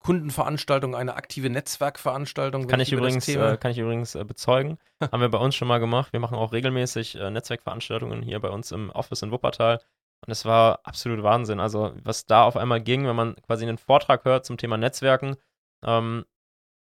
Kundenveranstaltung, 0.00 0.94
eine 0.94 1.16
aktive 1.16 1.50
Netzwerkveranstaltung. 1.50 2.66
Kann 2.66 2.80
ich, 2.80 2.92
übrigens, 2.92 3.28
äh, 3.28 3.56
kann 3.56 3.72
ich 3.72 3.78
übrigens 3.78 4.14
äh, 4.14 4.24
bezeugen. 4.24 4.78
Haben 5.12 5.20
wir 5.20 5.28
bei 5.28 5.38
uns 5.38 5.54
schon 5.54 5.68
mal 5.68 5.78
gemacht. 5.78 6.12
Wir 6.12 6.20
machen 6.20 6.36
auch 6.36 6.52
regelmäßig 6.52 7.16
äh, 7.16 7.30
Netzwerkveranstaltungen 7.30 8.22
hier 8.22 8.40
bei 8.40 8.50
uns 8.50 8.70
im 8.72 8.90
Office 8.90 9.22
in 9.22 9.32
Wuppertal. 9.32 9.80
Und 10.26 10.32
es 10.32 10.44
war 10.44 10.80
absolut 10.84 11.22
Wahnsinn. 11.22 11.60
Also, 11.60 11.92
was 12.02 12.26
da 12.26 12.44
auf 12.44 12.56
einmal 12.56 12.80
ging, 12.80 13.06
wenn 13.06 13.16
man 13.16 13.36
quasi 13.46 13.64
einen 13.64 13.78
Vortrag 13.78 14.24
hört 14.24 14.44
zum 14.44 14.56
Thema 14.56 14.76
Netzwerken, 14.76 15.36
ähm, 15.84 16.24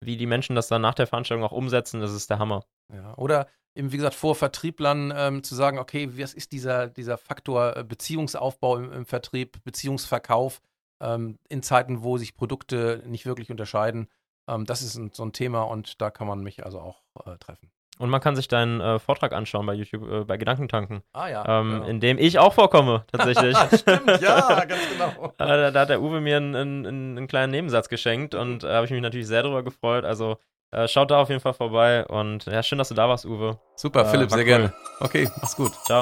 wie 0.02 0.18
die 0.18 0.28
Menschen 0.28 0.56
das 0.56 0.68
dann 0.68 0.82
nach 0.82 0.94
der 0.94 1.08
Veranstaltung 1.08 1.46
auch 1.46 1.52
umsetzen, 1.52 2.02
das 2.02 2.14
ist 2.14 2.30
der 2.30 2.40
Hammer. 2.40 2.66
Ja, 2.94 3.16
oder 3.18 3.48
eben 3.76 3.92
wie 3.92 3.98
gesagt 3.98 4.16
vor 4.16 4.36
Vertrieblern 4.36 5.14
ähm, 5.16 5.44
zu 5.44 5.56
sagen, 5.56 5.80
okay, 5.80 6.10
was 6.18 6.34
ist 6.34 6.52
dieser, 6.52 6.88
dieser 6.88 7.18
Faktor 7.18 7.78
äh, 7.78 7.84
Beziehungsaufbau 7.84 8.78
im, 8.78 8.92
im, 8.92 9.06
Vertrieb, 9.06 9.64
Beziehungsverkauf 9.64 10.62
ähm, 11.04 11.38
in 11.50 11.62
Zeiten, 11.62 12.04
wo 12.04 12.18
sich 12.18 12.36
Produkte 12.36 13.04
nicht 13.06 13.26
wirklich 13.26 13.52
unterscheiden. 13.52 14.08
Ähm, 14.48 14.66
das 14.66 14.82
ist 14.82 14.96
ein, 14.96 15.12
so 15.14 15.24
ein 15.24 15.34
Thema 15.34 15.64
und 15.64 16.02
da 16.02 16.10
kann 16.10 16.28
man 16.28 16.42
mich 16.42 16.66
also 16.66 16.80
auch 16.80 17.04
äh, 17.26 17.38
treffen. 17.38 17.70
Und 18.00 18.10
man 18.10 18.22
kann 18.22 18.36
sich 18.36 18.48
deinen 18.48 18.82
äh, 18.82 18.98
Vortrag 18.98 19.34
anschauen 19.34 19.66
bei 19.68 19.74
YouTube, 19.74 20.10
äh, 20.10 20.24
bei 20.24 20.38
Gedankentanken. 20.38 21.04
Ah 21.14 21.28
ja. 21.28 21.60
Ähm, 21.60 21.72
genau. 21.72 21.86
In 21.86 22.00
dem 22.00 22.18
ich 22.18 22.40
auch 22.40 22.54
vorkomme, 22.54 23.06
tatsächlich. 23.12 23.56
Stimmt, 23.76 24.20
ja, 24.20 24.66
ganz 24.68 24.82
genau. 24.92 25.28
äh, 25.28 25.32
da, 25.38 25.72
da, 25.72 25.80
hat 25.82 25.90
der 25.90 26.02
Uwe 26.02 26.20
mir 26.20 26.38
einen, 26.38 26.56
einen, 26.56 26.86
einen 27.18 27.28
kleinen 27.28 27.52
Nebensatz 27.52 27.90
geschenkt 27.90 28.34
und 28.34 28.64
da 28.64 28.72
äh, 28.72 28.76
habe 28.76 28.86
ich 28.86 28.92
mich 28.92 29.02
natürlich 29.02 29.28
sehr 29.28 29.44
darüber 29.44 29.64
gefreut. 29.64 30.06
Also 30.06 30.38
äh, 30.72 30.88
schaut 30.88 31.12
da 31.12 31.22
auf 31.22 31.30
jeden 31.30 31.42
Fall 31.42 31.54
vorbei 31.54 32.06
und 32.08 32.46
ja, 32.46 32.64
schön, 32.64 32.80
dass 32.80 32.90
du 32.90 32.96
da 32.96 33.08
warst, 33.08 33.26
Uwe. 33.26 33.60
Super, 33.76 34.06
Philipp, 34.06 34.32
sehr 34.32 34.40
cool. 34.40 34.46
gerne. 34.46 34.74
Okay, 35.00 35.30
mach's 35.40 35.56
gut. 35.56 35.72
Ciao. 35.86 36.02